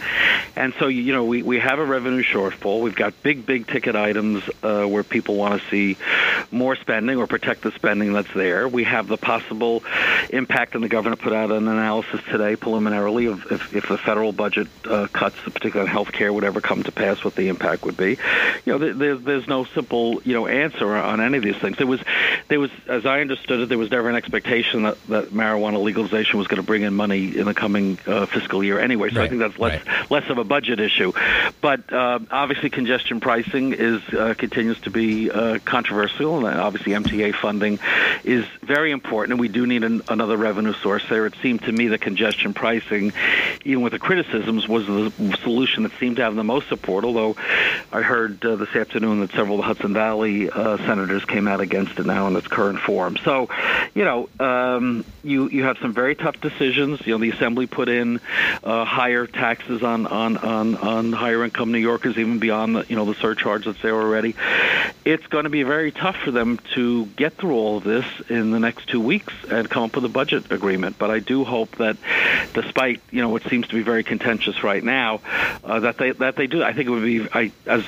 and 0.57 0.73
so 0.79 0.87
you 0.88 1.12
know 1.12 1.25
we 1.25 1.42
we 1.42 1.59
have 1.59 1.79
a 1.79 1.85
revenue 1.85 2.23
shortfall. 2.23 2.81
We've 2.81 2.97
got 2.97 3.23
big 3.23 3.44
big 3.44 3.66
ticket 3.66 3.94
items 3.94 4.42
uh, 4.62 4.85
where 4.85 5.03
people 5.03 5.37
want 5.37 5.61
to 5.61 5.68
see 5.68 5.99
more 6.51 6.77
spending 6.77 7.18
or 7.18 7.27
protect 7.27 7.62
the 7.62 7.73
spending 7.73 8.14
that's 8.14 8.33
there. 8.33 8.68
We 8.68 8.85
have 8.85 9.07
the 9.07 9.18
possible 9.18 9.83
impact, 10.35 10.75
and 10.75 10.85
the 10.85 10.88
governor 10.88 11.16
put 11.16 11.33
out 11.33 11.51
an 11.51 11.68
analysis 11.68 12.20
today 12.31 12.57
preliminarily 12.57 13.27
of 13.27 13.51
if, 13.51 13.75
if 13.75 13.88
the 13.88 13.99
federal 13.99 14.33
budget 14.33 14.68
uh, 14.87 15.07
cuts, 15.12 15.37
particularly 15.44 15.88
on 15.88 15.92
health 15.92 16.12
care, 16.12 16.33
would 16.33 16.44
ever 16.44 16.61
come 16.61 16.83
to 16.83 16.92
pass, 16.92 17.25
what 17.25 17.35
the 17.35 17.49
impact 17.49 17.85
would 17.85 17.97
be. 17.97 18.18
You 18.64 18.79
know, 18.79 18.92
there's 18.92 19.20
there's 19.23 19.47
no 19.47 19.64
simple 19.64 20.23
you 20.23 20.33
know 20.33 20.47
answer 20.47 20.94
on 20.94 21.20
any 21.20 21.38
of 21.38 21.44
these 21.44 21.57
things. 21.57 21.79
There 21.79 21.87
was 21.87 22.01
there 22.49 22.61
was, 22.61 22.70
as 22.88 23.07
I 23.07 23.20
understood 23.20 23.61
it, 23.61 23.68
there 23.68 23.79
was 23.79 23.90
never 23.90 24.09
an 24.09 24.16
expectation 24.16 24.85
that, 24.85 25.03
that 25.07 25.29
marijuana 25.31 25.83
legalization 25.83 26.38
was 26.38 26.47
going 26.49 26.61
to 26.61 26.66
bring 26.66 26.83
in 26.83 26.94
money 26.94 27.37
in 27.37 27.47
the 27.47 27.55
coming 27.55 27.99
uh, 28.07 28.27
fiscal 28.27 28.62
year 28.62 28.79
anyway. 28.79 29.11
So 29.11 29.16
right. 29.16 29.27
I 29.27 29.29
think 29.29 29.40
that's 29.40 29.59
less 29.59 29.87
right. 29.87 30.11
less 30.11 30.31
of 30.31 30.38
a 30.38 30.44
budget 30.44 30.81
issue. 30.81 31.12
But 31.61 31.92
uh, 31.92 32.20
obviously, 32.31 32.70
congestion 32.70 33.20
pricing 33.20 33.73
is 33.73 34.03
uh, 34.12 34.35
continues 34.37 34.81
to 34.83 34.90
be 34.90 35.31
uh, 35.31 35.59
controversial, 35.64 36.47
and 36.47 36.59
obviously 36.59 36.92
MTA 36.92 37.35
funding 37.35 37.79
is 38.25 38.47
very 38.62 38.90
important, 38.90 39.33
and 39.33 39.40
we 39.40 39.49
do 39.49 39.66
need 39.66 39.85
an, 39.85 40.03
another 40.09 40.23
revenue 40.32 40.72
source 40.72 41.04
there. 41.08 41.26
It 41.26 41.34
seemed 41.42 41.62
to 41.62 41.72
me 41.72 41.88
that 41.88 42.00
congestion 42.00 42.54
pricing, 42.54 43.12
even 43.64 43.82
with 43.82 43.92
the 43.92 43.98
criticisms, 43.98 44.66
was 44.66 44.87
the 44.87 45.10
solution 45.42 45.82
that 45.84 45.92
seemed 45.98 46.16
to 46.16 46.22
have 46.22 46.34
the 46.34 46.44
most 46.44 46.68
support. 46.68 47.04
Although 47.04 47.37
I 47.92 48.02
heard 48.02 48.44
uh, 48.44 48.56
this 48.56 48.74
afternoon 48.74 49.20
that 49.20 49.32
several 49.32 49.54
of 49.54 49.58
the 49.58 49.66
Hudson 49.66 49.92
Valley 49.94 50.50
uh, 50.50 50.78
senators 50.78 51.24
came 51.24 51.46
out 51.46 51.60
against 51.60 51.98
it 51.98 52.06
now 52.06 52.26
in 52.26 52.37
its 52.37 52.48
current 52.48 52.78
form. 52.78 53.16
So, 53.18 53.48
you 53.94 54.04
know, 54.04 54.28
um, 54.40 55.04
you 55.22 55.48
you 55.48 55.64
have 55.64 55.78
some 55.78 55.92
very 55.92 56.14
tough 56.14 56.40
decisions. 56.40 57.06
You 57.06 57.14
know, 57.14 57.18
the 57.18 57.30
Assembly 57.30 57.66
put 57.66 57.88
in 57.88 58.20
uh, 58.62 58.84
higher 58.84 59.26
taxes 59.26 59.82
on, 59.82 60.06
on 60.06 60.37
on 60.37 60.76
on 60.76 61.12
higher 61.12 61.44
income 61.44 61.72
New 61.72 61.78
Yorkers, 61.78 62.18
even 62.18 62.38
beyond 62.38 62.76
the 62.76 62.87
you 62.88 62.96
know 62.96 63.04
the 63.04 63.14
surcharge 63.14 63.66
that's 63.66 63.80
there 63.82 63.94
already. 63.94 64.34
It's 65.04 65.26
going 65.26 65.44
to 65.44 65.50
be 65.50 65.62
very 65.62 65.92
tough 65.92 66.16
for 66.16 66.30
them 66.30 66.58
to 66.74 67.06
get 67.06 67.34
through 67.34 67.54
all 67.54 67.76
of 67.78 67.84
this 67.84 68.06
in 68.28 68.50
the 68.50 68.60
next 68.60 68.88
two 68.88 69.00
weeks 69.00 69.32
and 69.50 69.68
come 69.68 69.84
up 69.84 69.94
with 69.94 70.04
a 70.05 70.09
budget 70.09 70.51
agreement. 70.51 70.99
But 70.99 71.11
I 71.11 71.19
do 71.19 71.45
hope 71.45 71.77
that 71.77 71.97
despite 72.53 73.01
you 73.11 73.23
know 73.23 73.29
what 73.29 73.43
seems 73.45 73.69
to 73.69 73.75
be 73.75 73.83
very 73.83 74.05
contentious 74.05 74.62
right 74.62 74.83
now, 74.83 75.21
uh, 75.62 75.81
that 75.81 75.99
they 75.99 76.12
that 76.12 76.37
they 76.37 76.47
do. 76.47 76.62
I 76.62 76.73
think 76.73 76.88
it 76.88 76.90
would 76.90 77.03
be 77.03 77.29
I, 77.33 77.53
as 77.67 77.85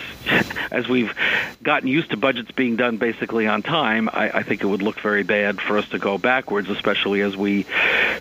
as 0.70 0.88
we've 0.88 1.14
gotten 1.62 1.88
used 1.88 2.10
to 2.10 2.16
budgets 2.16 2.50
being 2.50 2.76
done 2.76 2.96
basically 2.96 3.46
on 3.46 3.62
time. 3.62 4.08
I, 4.12 4.30
I 4.38 4.42
think 4.42 4.62
it 4.62 4.66
would 4.66 4.82
look 4.82 5.00
very 5.00 5.22
bad 5.22 5.60
for 5.60 5.78
us 5.78 5.88
to 5.90 5.98
go 5.98 6.18
backwards, 6.18 6.68
especially 6.70 7.20
as 7.22 7.36
we 7.36 7.66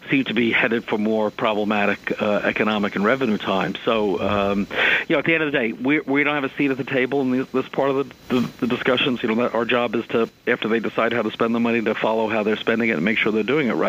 seem 0.10 0.26
to 0.26 0.34
be 0.34 0.52
headed 0.52 0.86
for 0.86 0.98
more 0.98 1.32
problematic 1.32 2.22
uh, 2.22 2.42
economic 2.44 2.96
and 2.96 3.06
revenue 3.06 3.38
times. 3.38 3.80
So 3.86 4.20
um, 4.20 4.68
you 5.08 5.16
know, 5.16 5.20
at 5.20 5.26
the 5.26 5.34
end 5.34 5.44
of 5.44 5.52
the 5.52 5.58
day, 5.58 5.72
we 5.72 6.00
we 6.00 6.24
don't 6.24 6.36
have 6.36 6.44
a 6.44 6.56
seat 6.56 6.72
at 6.72 6.78
the 6.78 6.84
table 6.84 7.22
in 7.22 7.32
this, 7.32 7.48
this 7.50 7.68
part 7.70 7.90
of 7.92 8.10
the, 8.30 8.40
the, 8.40 8.50
the 8.62 8.68
discussions. 8.68 9.22
You 9.24 9.34
know, 9.34 9.48
our 9.48 9.66
job 9.66 9.96
is 9.96 10.06
to 10.08 10.30
after 10.48 10.68
they 10.68 10.80
decide 10.80 11.14
how 11.14 11.22
to 11.22 11.32
spend 11.32 11.54
the 11.54 11.60
money 11.60 11.82
to 11.82 11.96
follow 11.96 12.28
how 12.28 12.44
they're 12.44 12.58
spending 12.58 12.90
it 12.90 12.94
and 12.94 13.06
make 13.06 13.18
sure 13.18 13.32
they're 13.32 13.44
doing 13.44 13.68
it 13.68 13.74
right. 13.74 13.85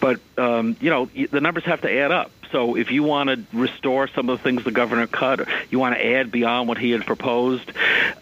But 0.00 0.20
um, 0.36 0.76
you 0.80 0.90
know, 0.90 1.06
the 1.06 1.40
numbers 1.40 1.64
have 1.64 1.80
to 1.82 1.92
add 1.92 2.12
up. 2.12 2.30
So 2.52 2.76
if 2.76 2.90
you 2.90 3.02
want 3.02 3.30
to 3.30 3.56
restore 3.56 4.08
some 4.08 4.28
of 4.28 4.38
the 4.38 4.42
things 4.42 4.64
the 4.64 4.70
governor 4.70 5.06
cut, 5.06 5.46
you 5.70 5.78
want 5.78 5.94
to 5.94 6.04
add 6.04 6.30
beyond 6.30 6.68
what 6.68 6.78
he 6.78 6.90
had 6.90 7.06
proposed, 7.06 7.70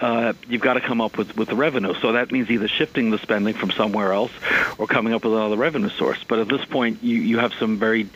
uh, 0.00 0.32
you've 0.48 0.62
got 0.62 0.74
to 0.74 0.80
come 0.80 1.00
up 1.00 1.16
with, 1.16 1.36
with 1.36 1.48
the 1.48 1.56
revenue. 1.56 1.94
So 2.00 2.12
that 2.12 2.32
means 2.32 2.50
either 2.50 2.68
shifting 2.68 3.10
the 3.10 3.18
spending 3.18 3.54
from 3.54 3.70
somewhere 3.70 4.12
else 4.12 4.32
or 4.78 4.86
coming 4.86 5.14
up 5.14 5.24
with 5.24 5.32
another 5.34 5.56
revenue 5.56 5.90
source. 5.90 6.22
But 6.24 6.38
at 6.40 6.48
this 6.48 6.64
point, 6.64 7.02
you, 7.02 7.16
you 7.18 7.38
have 7.38 7.52
some 7.54 7.78
very 7.78 8.08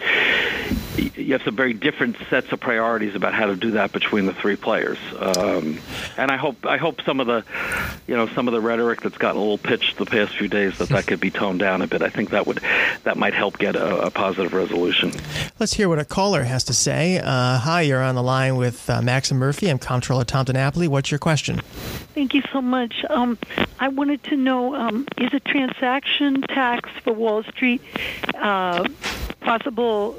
you 1.16 1.32
have 1.32 1.42
some 1.42 1.56
very 1.56 1.72
different 1.72 2.16
sets 2.28 2.52
of 2.52 2.60
priorities 2.60 3.14
about 3.14 3.34
how 3.34 3.46
to 3.46 3.56
do 3.56 3.72
that 3.72 3.92
between 3.92 4.26
the 4.26 4.34
three 4.34 4.56
players. 4.56 4.98
Um, 5.18 5.78
and 6.16 6.30
I 6.30 6.36
hope 6.36 6.66
I 6.66 6.76
hope 6.76 7.00
some 7.02 7.20
of 7.20 7.26
the 7.26 7.44
you 8.06 8.16
know 8.16 8.26
some 8.28 8.48
of 8.48 8.52
the 8.52 8.60
rhetoric 8.60 9.00
that's 9.00 9.18
gotten 9.18 9.36
a 9.36 9.40
little 9.40 9.58
pitched 9.58 9.98
the 9.98 10.06
past 10.06 10.36
few 10.36 10.48
days 10.48 10.78
that 10.78 10.88
that 10.90 11.06
could 11.06 11.20
be 11.20 11.30
toned 11.30 11.60
down 11.60 11.82
a 11.82 11.86
bit. 11.86 12.02
I 12.02 12.10
think 12.10 12.30
that 12.30 12.46
would 12.46 12.60
that 13.04 13.16
might 13.16 13.34
help 13.34 13.58
get 13.58 13.76
a, 13.76 14.06
a 14.06 14.10
positive 14.10 14.52
resolution. 14.52 15.12
Let's 15.58 15.74
hear 15.74 15.88
what 15.88 15.98
a 16.00 16.04
caller 16.04 16.42
has 16.42 16.64
to 16.64 16.74
say. 16.74 17.18
Uh, 17.18 17.58
hi, 17.58 17.82
you're 17.82 18.02
on 18.02 18.14
the 18.14 18.22
line 18.22 18.56
with 18.56 18.88
uh, 18.90 19.02
Max 19.02 19.30
and 19.30 19.38
Murphy. 19.38 19.68
I'm 19.68 19.78
Comptroller 19.78 20.24
Tom 20.24 20.46
DiNapoli. 20.46 20.88
What's 20.88 21.10
your 21.10 21.18
question? 21.18 21.60
Thank 22.14 22.34
you 22.34 22.42
so 22.52 22.60
much. 22.60 23.04
Um, 23.08 23.38
I 23.78 23.88
wanted 23.88 24.24
to 24.24 24.36
know: 24.36 24.74
um, 24.74 25.06
is 25.18 25.32
a 25.32 25.40
transaction 25.40 26.42
tax 26.42 26.88
for 27.04 27.12
Wall 27.12 27.42
Street 27.44 27.82
uh, 28.34 28.88
possible? 29.40 30.16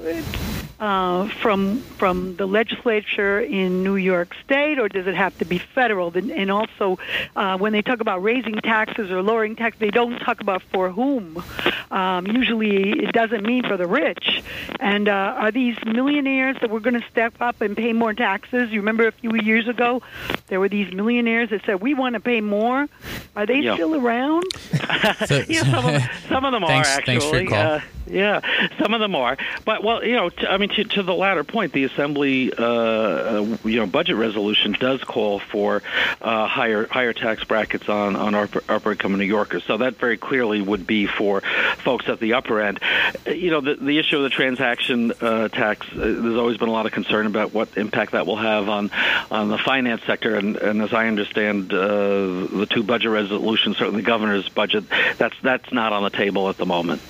Uh, 0.81 1.27
from 1.41 1.79
from 1.99 2.35
the 2.37 2.47
legislature 2.47 3.39
in 3.39 3.83
New 3.83 3.95
York 3.95 4.35
State, 4.43 4.79
or 4.79 4.89
does 4.89 5.05
it 5.05 5.13
have 5.13 5.37
to 5.37 5.45
be 5.45 5.59
federal? 5.59 6.11
And 6.17 6.49
also, 6.49 6.97
uh, 7.35 7.59
when 7.59 7.71
they 7.71 7.83
talk 7.83 8.01
about 8.01 8.23
raising 8.23 8.55
taxes 8.55 9.11
or 9.11 9.21
lowering 9.21 9.55
taxes, 9.55 9.79
they 9.79 9.91
don't 9.91 10.17
talk 10.17 10.41
about 10.41 10.63
for 10.73 10.89
whom. 10.89 11.43
Um, 11.91 12.25
usually, 12.25 12.91
it 12.91 13.13
doesn't 13.13 13.45
mean 13.45 13.63
for 13.63 13.77
the 13.77 13.87
rich. 13.87 14.43
And 14.79 15.07
uh, 15.07 15.35
are 15.37 15.51
these 15.51 15.77
millionaires 15.85 16.57
that 16.61 16.71
were 16.71 16.79
going 16.79 16.99
to 16.99 17.07
step 17.09 17.35
up 17.39 17.61
and 17.61 17.77
pay 17.77 17.93
more 17.93 18.15
taxes? 18.15 18.71
You 18.71 18.79
remember 18.79 19.07
a 19.07 19.11
few 19.11 19.35
years 19.35 19.67
ago, 19.67 20.01
there 20.47 20.59
were 20.59 20.69
these 20.69 20.91
millionaires 20.91 21.51
that 21.51 21.63
said 21.65 21.79
we 21.79 21.93
want 21.93 22.15
to 22.15 22.19
pay 22.19 22.41
more. 22.41 22.87
Are 23.35 23.45
they 23.45 23.59
yeah. 23.59 23.75
still 23.75 23.95
around? 23.95 24.45
yeah, 25.47 25.63
some 25.63 25.85
of, 25.85 26.01
some 26.27 26.45
of 26.45 26.51
them 26.53 26.63
thanks, 26.65 26.89
are 26.89 26.97
actually. 26.97 27.19
Thanks 27.19 27.25
for 27.25 27.37
your 27.39 27.49
call. 27.49 27.73
Uh, 27.75 27.81
yeah, 28.07 28.41
some 28.79 28.93
of 28.93 28.99
them 28.99 29.15
are. 29.15 29.37
But 29.63 29.83
well, 29.83 30.03
you 30.03 30.15
know, 30.15 30.29
t- 30.29 30.47
I 30.47 30.57
mean, 30.57 30.69
to, 30.75 30.83
to 30.83 31.03
the 31.03 31.13
latter 31.13 31.43
point, 31.43 31.73
the 31.73 31.83
assembly, 31.83 32.53
uh, 32.53 32.63
uh, 32.63 33.57
you 33.63 33.77
know, 33.77 33.87
budget 33.87 34.15
resolution 34.15 34.73
does 34.73 35.03
call 35.03 35.39
for 35.39 35.81
uh, 36.21 36.47
higher 36.47 36.87
higher 36.87 37.13
tax 37.13 37.43
brackets 37.43 37.89
on 37.89 38.15
on 38.15 38.35
upper, 38.35 38.63
upper 38.69 38.91
income 38.91 39.17
New 39.17 39.23
Yorkers. 39.23 39.63
So 39.63 39.77
that 39.77 39.97
very 39.97 40.17
clearly 40.17 40.61
would 40.61 40.87
be 40.87 41.05
for 41.05 41.41
folks 41.77 42.07
at 42.07 42.19
the 42.19 42.33
upper 42.33 42.61
end. 42.61 42.79
You 43.25 43.51
know, 43.51 43.61
the 43.61 43.75
the 43.75 43.99
issue 43.99 44.17
of 44.17 44.23
the 44.23 44.29
transaction 44.29 45.11
uh, 45.21 45.47
tax. 45.49 45.87
Uh, 45.91 45.95
there's 45.95 46.37
always 46.37 46.57
been 46.57 46.69
a 46.69 46.73
lot 46.73 46.85
of 46.85 46.91
concern 46.91 47.25
about 47.25 47.53
what 47.53 47.77
impact 47.77 48.13
that 48.13 48.25
will 48.25 48.37
have 48.37 48.69
on 48.69 48.91
on 49.29 49.49
the 49.49 49.57
finance 49.57 50.01
sector. 50.03 50.35
And, 50.35 50.55
and 50.57 50.81
as 50.81 50.93
I 50.93 51.07
understand, 51.07 51.73
uh, 51.73 51.77
the 51.77 52.67
two 52.69 52.83
budget 52.83 53.11
resolutions, 53.11 53.77
certainly 53.77 54.01
the 54.01 54.07
governor's 54.07 54.49
budget, 54.49 54.85
that's 55.17 55.35
that's 55.41 55.71
not 55.71 55.93
on 55.93 56.03
the 56.03 56.09
table 56.09 56.49
at 56.49 56.57
the 56.57 56.65
moment. 56.65 57.01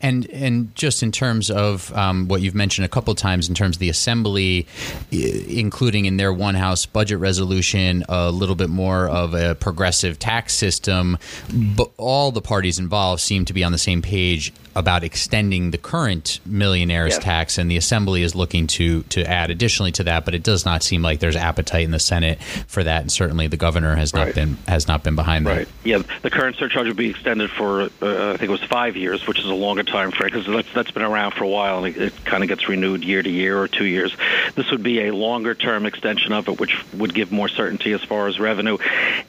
And 0.00 0.28
and 0.30 0.74
just 0.74 1.02
in 1.02 1.12
terms 1.12 1.50
of 1.50 1.92
um, 1.96 2.28
what 2.28 2.42
you've 2.42 2.54
mentioned 2.54 2.83
a 2.84 2.88
couple 2.88 3.14
times, 3.14 3.48
in 3.48 3.54
terms 3.54 3.76
of 3.76 3.80
the 3.80 3.88
assembly, 3.88 4.66
including 5.10 6.04
in 6.06 6.16
their 6.16 6.32
one 6.32 6.54
house 6.54 6.86
budget 6.86 7.18
resolution 7.18 8.04
a 8.08 8.30
little 8.30 8.54
bit 8.54 8.70
more 8.70 9.08
of 9.08 9.34
a 9.34 9.54
progressive 9.54 10.18
tax 10.18 10.54
system, 10.54 11.18
but 11.52 11.90
all 11.96 12.30
the 12.30 12.42
parties 12.42 12.78
involved 12.78 13.20
seem 13.20 13.44
to 13.44 13.52
be 13.52 13.64
on 13.64 13.72
the 13.72 13.78
same 13.78 14.02
page 14.02 14.52
about 14.76 15.04
extending 15.04 15.70
the 15.70 15.78
current 15.78 16.40
millionaires 16.44 17.16
tax, 17.18 17.58
and 17.58 17.70
the 17.70 17.76
assembly 17.76 18.22
is 18.22 18.34
looking 18.34 18.66
to 18.66 19.02
to 19.04 19.24
add 19.24 19.50
additionally 19.50 19.92
to 19.92 20.04
that. 20.04 20.24
But 20.24 20.34
it 20.34 20.42
does 20.42 20.64
not 20.64 20.82
seem 20.82 21.02
like 21.02 21.20
there's 21.20 21.36
appetite 21.36 21.84
in 21.84 21.90
the 21.90 22.00
Senate 22.00 22.42
for 22.66 22.82
that, 22.82 23.02
and 23.02 23.12
certainly 23.12 23.46
the 23.46 23.56
governor 23.56 23.94
has 23.94 24.12
not 24.12 24.34
been 24.34 24.56
has 24.66 24.88
not 24.88 25.04
been 25.04 25.14
behind 25.14 25.46
that. 25.46 25.68
Yeah, 25.84 26.02
the 26.22 26.30
current 26.30 26.56
surcharge 26.56 26.86
will 26.86 26.94
be 26.94 27.10
extended 27.10 27.50
for 27.50 27.82
uh, 27.82 27.86
I 28.02 28.36
think 28.36 28.42
it 28.42 28.50
was 28.50 28.64
five 28.64 28.96
years, 28.96 29.26
which 29.26 29.38
is 29.38 29.46
a 29.46 29.54
longer 29.54 29.84
time 29.84 30.10
frame 30.10 30.30
because 30.32 30.46
that's 30.46 30.72
that's 30.72 30.90
been 30.90 31.02
around 31.02 31.34
for 31.34 31.44
a 31.44 31.48
while 31.48 31.84
and 31.84 31.96
it, 31.96 32.02
it 32.02 32.24
kind 32.24 32.42
of 32.42 32.48
gets 32.48 32.68
renewed 32.74 33.04
year 33.04 33.22
to 33.22 33.30
year 33.30 33.58
or 33.58 33.68
two 33.68 33.84
years. 33.84 34.16
This 34.54 34.70
would 34.70 34.82
be 34.82 35.06
a 35.06 35.14
longer 35.14 35.54
term 35.54 35.86
extension 35.86 36.32
of 36.32 36.48
it, 36.48 36.58
which 36.58 36.84
would 36.92 37.14
give 37.14 37.30
more 37.30 37.48
certainty 37.48 37.92
as 37.92 38.02
far 38.02 38.26
as 38.26 38.40
revenue. 38.40 38.78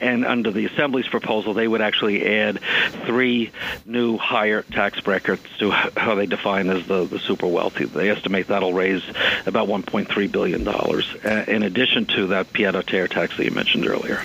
And 0.00 0.24
under 0.26 0.50
the 0.50 0.66
Assembly's 0.66 1.06
proposal, 1.08 1.54
they 1.54 1.68
would 1.68 1.80
actually 1.80 2.26
add 2.26 2.60
three 3.06 3.52
new 3.84 4.18
higher 4.18 4.62
tax 4.62 5.00
brackets 5.00 5.42
to 5.58 5.70
how 5.70 6.14
they 6.16 6.26
define 6.26 6.68
as 6.68 6.86
the, 6.86 7.04
the 7.04 7.18
super 7.18 7.46
wealthy. 7.46 7.84
They 7.84 8.10
estimate 8.10 8.48
that'll 8.48 8.72
raise 8.74 9.02
about 9.46 9.68
1.3 9.68 10.32
billion 10.32 10.64
dollars, 10.64 11.14
uh, 11.24 11.44
in 11.46 11.62
addition 11.62 12.06
to 12.06 12.28
that 12.28 12.52
pied-à-terre 12.52 13.08
tax 13.08 13.36
that 13.36 13.44
you 13.44 13.52
mentioned 13.52 13.86
earlier. 13.86 14.22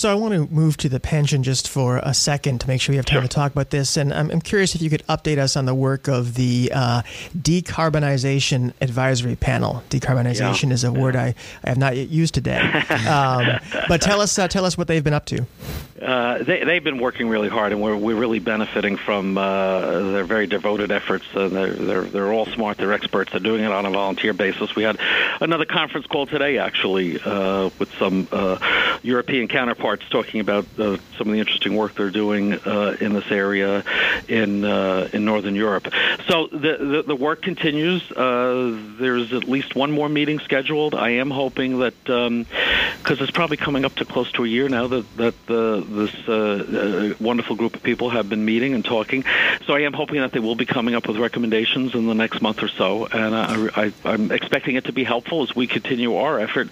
So 0.00 0.10
I 0.10 0.14
want 0.14 0.32
to 0.32 0.46
move 0.50 0.78
to 0.78 0.88
the 0.88 0.98
pension 0.98 1.42
just 1.42 1.68
for 1.68 1.98
a 2.02 2.14
second 2.14 2.62
to 2.62 2.68
make 2.68 2.80
sure 2.80 2.94
we 2.94 2.96
have 2.96 3.04
time 3.04 3.16
Sure. 3.20 3.28
to 3.28 3.28
talk 3.28 3.52
about 3.52 3.68
this. 3.68 3.98
And 3.98 4.14
I'm, 4.14 4.30
I'm 4.30 4.40
curious 4.40 4.74
if 4.74 4.80
you 4.80 4.88
could 4.88 5.06
update 5.08 5.36
us 5.36 5.56
on 5.56 5.66
the 5.66 5.74
work 5.74 6.08
of 6.08 6.36
the 6.36 6.72
uh, 6.74 7.02
decarbonization 7.36 8.72
advisory 8.80 9.36
panel. 9.36 9.82
Decarbonization 9.90 10.68
Yeah. 10.68 10.72
is 10.74 10.84
a 10.84 10.90
word 10.90 11.16
I, 11.16 11.34
I 11.62 11.68
have 11.68 11.76
not 11.76 11.98
yet 11.98 12.08
used 12.08 12.32
today. 12.32 12.60
Um, 13.10 13.58
but 13.88 14.00
tell 14.00 14.20
us 14.20 14.38
uh, 14.38 14.46
tell 14.46 14.64
us 14.64 14.78
what 14.78 14.86
they've 14.86 15.02
been 15.02 15.14
up 15.14 15.24
to. 15.26 15.44
Uh, 16.00 16.42
they, 16.42 16.64
they've 16.64 16.82
been 16.84 16.98
working 16.98 17.28
really 17.28 17.48
hard, 17.48 17.72
and 17.72 17.82
we're, 17.82 17.96
we're 17.96 18.14
really 18.16 18.38
benefiting 18.38 18.96
from 18.96 19.36
uh, 19.36 19.80
their 20.12 20.24
very 20.24 20.46
devoted 20.46 20.90
efforts. 20.90 21.24
Uh, 21.34 21.48
they're, 21.48 21.72
they're, 21.74 22.02
they're 22.02 22.32
all 22.32 22.46
smart. 22.46 22.78
They're 22.78 22.92
experts. 22.92 23.32
They're 23.32 23.40
doing 23.40 23.62
it 23.64 23.70
on 23.70 23.84
a 23.84 23.90
volunteer 23.90 24.32
basis. 24.32 24.74
We 24.74 24.82
had 24.84 24.98
another 25.40 25.66
conference 25.66 26.06
call 26.06 26.24
today, 26.26 26.56
actually, 26.58 27.20
uh, 27.20 27.68
with 27.78 27.92
some 27.98 28.28
uh, 28.32 28.98
European 29.02 29.46
counterparts 29.48 29.89
talking 29.96 30.40
about 30.40 30.66
uh, 30.78 30.96
some 31.18 31.28
of 31.28 31.32
the 31.32 31.40
interesting 31.40 31.76
work 31.76 31.94
they're 31.94 32.10
doing 32.10 32.54
uh, 32.54 32.96
in 33.00 33.12
this 33.12 33.30
area 33.30 33.84
in 34.28 34.64
uh, 34.64 35.08
in 35.12 35.24
Northern 35.24 35.54
Europe. 35.54 35.88
So 36.28 36.46
the 36.46 36.76
the, 36.78 37.04
the 37.08 37.16
work 37.16 37.42
continues. 37.42 38.10
Uh, 38.12 38.78
there's 38.98 39.32
at 39.32 39.44
least 39.44 39.74
one 39.74 39.90
more 39.90 40.08
meeting 40.08 40.38
scheduled. 40.38 40.94
I 40.94 41.10
am 41.10 41.30
hoping 41.30 41.80
that 41.80 41.94
because 42.04 43.20
it's 43.20 43.30
probably 43.30 43.56
coming 43.56 43.84
up 43.84 43.94
to 43.96 44.04
close 44.04 44.30
to 44.32 44.44
a 44.44 44.48
year 44.48 44.68
now 44.68 44.86
that 44.86 45.16
that 45.16 45.34
uh, 45.48 45.80
this 45.86 46.14
uh, 46.28 47.14
wonderful 47.20 47.56
group 47.56 47.74
of 47.74 47.82
people 47.82 48.10
have 48.10 48.28
been 48.28 48.44
meeting 48.44 48.74
and 48.74 48.84
talking. 48.84 49.24
So 49.66 49.74
I 49.74 49.80
am 49.80 49.92
hoping 49.92 50.20
that 50.20 50.32
they 50.32 50.40
will 50.40 50.56
be 50.56 50.66
coming 50.66 50.94
up 50.94 51.06
with 51.06 51.16
recommendations 51.16 51.94
in 51.94 52.06
the 52.06 52.14
next 52.14 52.40
month 52.40 52.62
or 52.62 52.68
so, 52.68 53.06
and 53.06 53.34
I, 53.34 53.92
I'm 54.04 54.30
expecting 54.32 54.76
it 54.76 54.84
to 54.84 54.92
be 54.92 55.04
helpful 55.04 55.42
as 55.42 55.54
we 55.54 55.66
continue 55.66 56.16
our 56.16 56.40
effort 56.40 56.68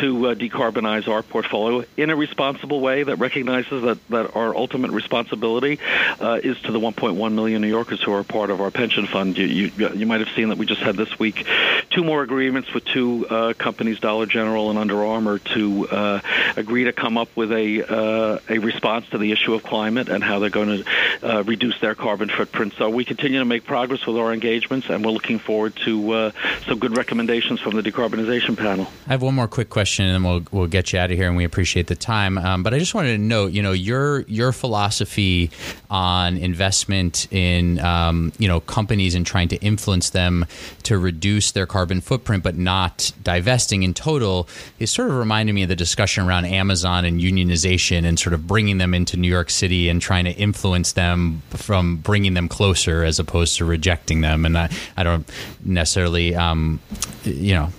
to 0.00 0.34
decarbonize 0.34 1.08
our 1.08 1.22
portfolio 1.22 1.84
in 1.96 2.10
a 2.10 2.16
responsible 2.16 2.51
way 2.82 3.02
that 3.02 3.16
recognizes 3.16 3.82
that, 3.82 4.08
that 4.08 4.36
our 4.36 4.54
ultimate 4.54 4.90
responsibility 4.90 5.78
uh, 6.20 6.40
is 6.42 6.60
to 6.62 6.72
the 6.72 6.80
1.1 6.80 7.32
million 7.32 7.62
New 7.62 7.68
Yorkers 7.68 8.02
who 8.02 8.12
are 8.12 8.24
part 8.24 8.50
of 8.50 8.60
our 8.60 8.70
pension 8.70 9.06
fund. 9.06 9.36
You, 9.36 9.46
you, 9.46 9.88
you 9.94 10.06
might 10.06 10.20
have 10.20 10.34
seen 10.34 10.48
that 10.48 10.58
we 10.58 10.66
just 10.66 10.80
had 10.80 10.96
this 10.96 11.18
week 11.18 11.46
two 11.92 12.02
more 12.02 12.22
agreements 12.22 12.72
with 12.72 12.84
two 12.84 13.26
uh, 13.28 13.52
companies, 13.54 14.00
Dollar 14.00 14.26
General 14.26 14.70
and 14.70 14.78
Under 14.78 15.04
Armour, 15.04 15.38
to 15.38 15.88
uh, 15.88 16.20
agree 16.56 16.84
to 16.84 16.92
come 16.92 17.18
up 17.18 17.34
with 17.36 17.52
a 17.52 17.82
uh, 17.82 18.38
a 18.48 18.58
response 18.58 19.08
to 19.10 19.18
the 19.18 19.32
issue 19.32 19.54
of 19.54 19.62
climate 19.62 20.08
and 20.08 20.24
how 20.24 20.38
they're 20.38 20.50
going 20.50 20.82
to 20.82 20.84
uh, 21.22 21.42
reduce 21.44 21.78
their 21.80 21.94
carbon 21.94 22.28
footprint. 22.28 22.74
So 22.78 22.88
we 22.90 23.04
continue 23.04 23.38
to 23.38 23.44
make 23.44 23.64
progress 23.64 24.06
with 24.06 24.16
our 24.16 24.32
engagements, 24.32 24.88
and 24.88 25.04
we're 25.04 25.12
looking 25.12 25.38
forward 25.38 25.76
to 25.84 26.12
uh, 26.12 26.30
some 26.66 26.78
good 26.78 26.96
recommendations 26.96 27.60
from 27.60 27.76
the 27.76 27.82
decarbonization 27.82 28.56
panel. 28.56 28.88
I 29.06 29.12
have 29.12 29.22
one 29.22 29.34
more 29.34 29.48
quick 29.48 29.70
question, 29.70 30.06
and 30.06 30.14
then 30.14 30.24
we'll 30.24 30.44
we'll 30.50 30.66
get 30.66 30.92
you 30.92 30.98
out 30.98 31.10
of 31.10 31.16
here. 31.16 31.28
And 31.28 31.36
we 31.36 31.44
appreciate 31.44 31.86
the 31.86 31.96
time. 31.96 32.31
Um, 32.38 32.62
but 32.62 32.74
I 32.74 32.78
just 32.78 32.94
wanted 32.94 33.12
to 33.12 33.18
note, 33.18 33.52
you 33.52 33.62
know, 33.62 33.72
your 33.72 34.20
your 34.22 34.52
philosophy 34.52 35.50
on 35.90 36.36
investment 36.36 37.26
in 37.32 37.78
um, 37.80 38.32
you 38.38 38.48
know 38.48 38.60
companies 38.60 39.14
and 39.14 39.26
trying 39.26 39.48
to 39.48 39.56
influence 39.56 40.10
them 40.10 40.46
to 40.84 40.98
reduce 40.98 41.52
their 41.52 41.66
carbon 41.66 42.00
footprint, 42.00 42.42
but 42.42 42.56
not 42.56 43.12
divesting 43.22 43.82
in 43.82 43.94
total, 43.94 44.48
is 44.78 44.90
sort 44.90 45.10
of 45.10 45.16
reminding 45.16 45.54
me 45.54 45.62
of 45.62 45.68
the 45.68 45.76
discussion 45.76 46.26
around 46.26 46.44
Amazon 46.44 47.04
and 47.04 47.20
unionization 47.20 48.04
and 48.04 48.18
sort 48.18 48.34
of 48.34 48.46
bringing 48.46 48.78
them 48.78 48.94
into 48.94 49.16
New 49.16 49.28
York 49.28 49.50
City 49.50 49.88
and 49.88 50.00
trying 50.00 50.24
to 50.24 50.32
influence 50.32 50.92
them 50.92 51.42
from 51.50 51.96
bringing 51.96 52.34
them 52.34 52.48
closer 52.48 53.04
as 53.04 53.18
opposed 53.18 53.56
to 53.56 53.64
rejecting 53.64 54.20
them. 54.20 54.44
And 54.44 54.56
I, 54.56 54.70
I 54.96 55.02
don't 55.02 55.28
necessarily, 55.64 56.34
um, 56.34 56.80
you 57.24 57.54
know, 57.54 57.72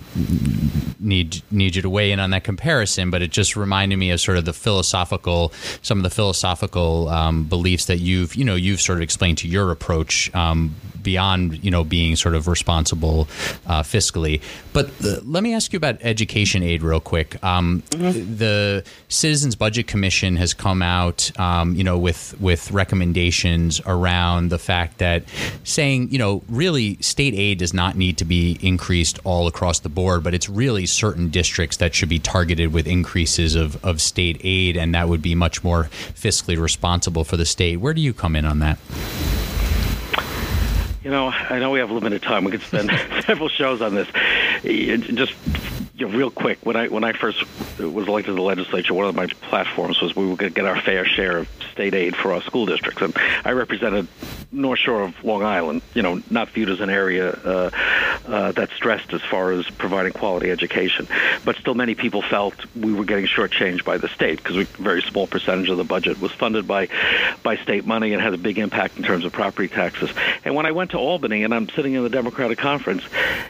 need 1.00 1.42
need 1.50 1.76
you 1.76 1.82
to 1.82 1.90
weigh 1.90 2.12
in 2.12 2.20
on 2.20 2.30
that 2.30 2.44
comparison, 2.44 3.10
but 3.10 3.22
it 3.22 3.30
just 3.30 3.56
reminded 3.56 3.96
me 3.96 4.10
of 4.10 4.20
sort 4.20 4.38
of 4.38 4.44
the 4.44 4.52
philosophical, 4.52 5.52
some 5.82 5.98
of 5.98 6.04
the 6.04 6.10
philosophical 6.10 7.08
um, 7.08 7.44
beliefs 7.44 7.86
that 7.86 7.98
you've 7.98 8.34
you 8.34 8.44
know 8.44 8.54
you've 8.54 8.80
sort 8.80 8.98
of 8.98 9.02
explained 9.02 9.38
to 9.38 9.48
your 9.48 9.70
approach 9.70 10.34
um, 10.34 10.74
beyond 11.04 11.62
you 11.64 11.70
know 11.70 11.84
being 11.84 12.16
sort 12.16 12.34
of 12.34 12.48
responsible 12.48 13.28
uh, 13.66 13.82
fiscally. 13.82 14.42
But 14.72 14.86
uh, 15.04 15.20
let 15.24 15.44
me 15.44 15.54
ask 15.54 15.72
you 15.72 15.76
about 15.76 15.98
education 16.00 16.64
aid 16.64 16.82
real 16.82 17.00
quick. 17.00 17.42
Um, 17.44 17.82
The 17.90 18.82
Citizens 19.08 19.54
Budget 19.54 19.86
Commission 19.86 20.34
has 20.36 20.54
come 20.54 20.82
out, 20.82 21.30
um, 21.38 21.74
you 21.76 21.84
know, 21.84 21.98
with 21.98 22.34
with 22.40 22.72
recommendations 22.72 23.80
around 23.86 24.48
the 24.50 24.58
fact 24.58 24.98
that 24.98 25.22
saying 25.62 26.10
you 26.10 26.18
know 26.18 26.42
really 26.48 26.96
state 27.00 27.34
aid 27.34 27.58
does 27.58 27.72
not 27.72 27.96
need 27.96 28.18
to 28.18 28.24
be 28.24 28.58
increased 28.60 29.20
all 29.24 29.46
across 29.46 29.78
the 29.80 29.88
board, 29.88 30.24
but 30.24 30.34
it's 30.34 30.48
really 30.48 30.86
certain 30.86 31.28
districts 31.28 31.76
that 31.76 31.94
should 31.94 32.08
be 32.08 32.18
targeted 32.18 32.72
with 32.72 32.86
increases 32.86 33.54
of, 33.54 33.82
of 33.84 34.00
state 34.00 34.40
aid, 34.42 34.76
and 34.76 34.94
that 34.94 35.08
would 35.08 35.22
be 35.22 35.34
much 35.34 35.62
more 35.62 35.84
fiscally 36.14 36.58
responsible 36.58 37.24
for 37.24 37.36
the 37.36 37.44
state. 37.44 37.76
Where 37.76 37.94
do 37.94 38.00
you 38.00 38.14
come 38.14 38.34
in 38.34 38.44
on 38.44 38.58
that? 38.60 38.78
You 41.04 41.10
know, 41.10 41.28
I 41.28 41.58
know 41.58 41.70
we 41.70 41.80
have 41.80 41.90
limited 41.90 42.22
time. 42.22 42.44
We 42.44 42.50
could 42.50 42.62
spend 42.62 42.90
several 43.26 43.50
shows 43.50 43.82
on 43.82 43.94
this. 43.94 44.08
Just 44.62 45.34
you 45.96 46.08
know, 46.08 46.16
real 46.16 46.30
quick, 46.30 46.64
when 46.64 46.76
I 46.76 46.88
when 46.88 47.04
I 47.04 47.12
first 47.12 47.44
was 47.78 48.08
elected 48.08 48.32
to 48.32 48.34
the 48.34 48.42
legislature, 48.42 48.94
one 48.94 49.06
of 49.06 49.14
my 49.14 49.26
platforms 49.26 50.00
was 50.00 50.16
we 50.16 50.26
were 50.26 50.36
going 50.36 50.50
to 50.50 50.54
get 50.54 50.64
our 50.64 50.80
fair 50.80 51.04
share 51.04 51.38
of 51.38 51.48
state 51.72 51.94
aid 51.94 52.16
for 52.16 52.32
our 52.32 52.40
school 52.40 52.64
districts, 52.64 53.02
and 53.02 53.14
I 53.44 53.52
represented 53.52 54.08
North 54.54 54.78
Shore 54.78 55.02
of 55.02 55.24
Long 55.24 55.42
Island. 55.42 55.82
You 55.94 56.02
know, 56.02 56.22
not 56.30 56.48
viewed 56.50 56.68
as 56.68 56.80
an 56.80 56.90
area 56.90 57.30
uh, 57.30 57.70
uh, 58.26 58.52
that's 58.52 58.72
stressed 58.74 59.12
as 59.12 59.22
far 59.22 59.52
as 59.52 59.68
providing 59.70 60.12
quality 60.12 60.50
education, 60.50 61.06
but 61.44 61.56
still 61.56 61.74
many 61.74 61.94
people 61.94 62.22
felt 62.22 62.54
we 62.74 62.92
were 62.92 63.04
getting 63.04 63.26
shortchanged 63.26 63.84
by 63.84 63.98
the 63.98 64.08
state 64.08 64.42
because 64.42 64.56
a 64.56 64.64
very 64.82 65.02
small 65.02 65.26
percentage 65.26 65.68
of 65.68 65.76
the 65.76 65.84
budget 65.84 66.20
was 66.20 66.32
funded 66.32 66.66
by 66.66 66.88
by 67.42 67.56
state 67.56 67.86
money 67.86 68.12
and 68.12 68.22
had 68.22 68.34
a 68.34 68.38
big 68.38 68.58
impact 68.58 68.96
in 68.96 69.02
terms 69.02 69.24
of 69.24 69.32
property 69.32 69.68
taxes. 69.68 70.10
And 70.44 70.54
when 70.54 70.66
I 70.66 70.72
went 70.72 70.92
to 70.92 70.98
Albany 70.98 71.44
and 71.44 71.54
I'm 71.54 71.68
sitting 71.68 71.94
in 71.94 72.02
the 72.02 72.10
Democratic 72.10 72.58
conference, 72.58 73.02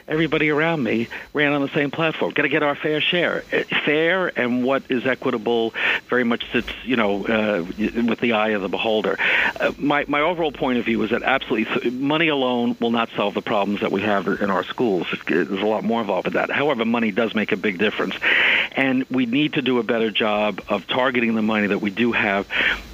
everybody 0.07 0.49
around 0.49 0.83
me 0.83 1.07
ran 1.33 1.53
on 1.53 1.61
the 1.61 1.69
same 1.69 1.91
platform. 1.91 2.31
Got 2.33 2.43
to 2.43 2.49
get 2.49 2.63
our 2.63 2.75
fair 2.75 2.99
share. 3.01 3.43
Uh, 3.53 3.63
Fair 3.85 4.31
and 4.39 4.63
what 4.63 4.83
is 4.89 5.05
equitable 5.05 5.73
very 6.09 6.23
much 6.23 6.51
sits, 6.51 6.69
you 6.85 6.95
know, 6.95 7.23
uh, 7.25 7.63
with 7.77 8.19
the 8.19 8.33
eye 8.33 8.49
of 8.49 8.63
the 8.63 8.67
beholder. 8.69 9.15
Uh, 9.59 9.73
my 9.77 10.05
my 10.07 10.21
overall 10.21 10.51
point 10.51 10.79
of 10.79 10.85
view 10.85 10.94
is 11.03 11.11
that 11.11 11.23
absolutely 11.23 11.89
money 11.91 12.27
alone 12.27 12.75
will 12.79 12.91
not 12.91 13.09
solve 13.15 13.33
the 13.33 13.41
problems 13.41 13.81
that 13.81 13.91
we 13.91 14.01
have 14.01 14.27
in 14.27 14.49
our 14.49 14.63
schools. 14.63 15.07
There's 15.27 15.49
a 15.49 15.65
lot 15.65 15.83
more 15.83 16.01
involved 16.01 16.25
with 16.25 16.33
that. 16.35 16.49
However, 16.49 16.85
money 16.85 17.11
does 17.11 17.33
make 17.35 17.51
a 17.51 17.57
big 17.57 17.77
difference, 17.77 18.15
and 18.71 19.05
we 19.09 19.25
need 19.25 19.53
to 19.53 19.61
do 19.61 19.79
a 19.79 19.83
better 19.83 20.11
job 20.11 20.61
of 20.67 20.87
targeting 20.87 21.35
the 21.35 21.41
money 21.41 21.67
that 21.67 21.79
we 21.79 21.89
do 21.89 22.11
have 22.11 22.47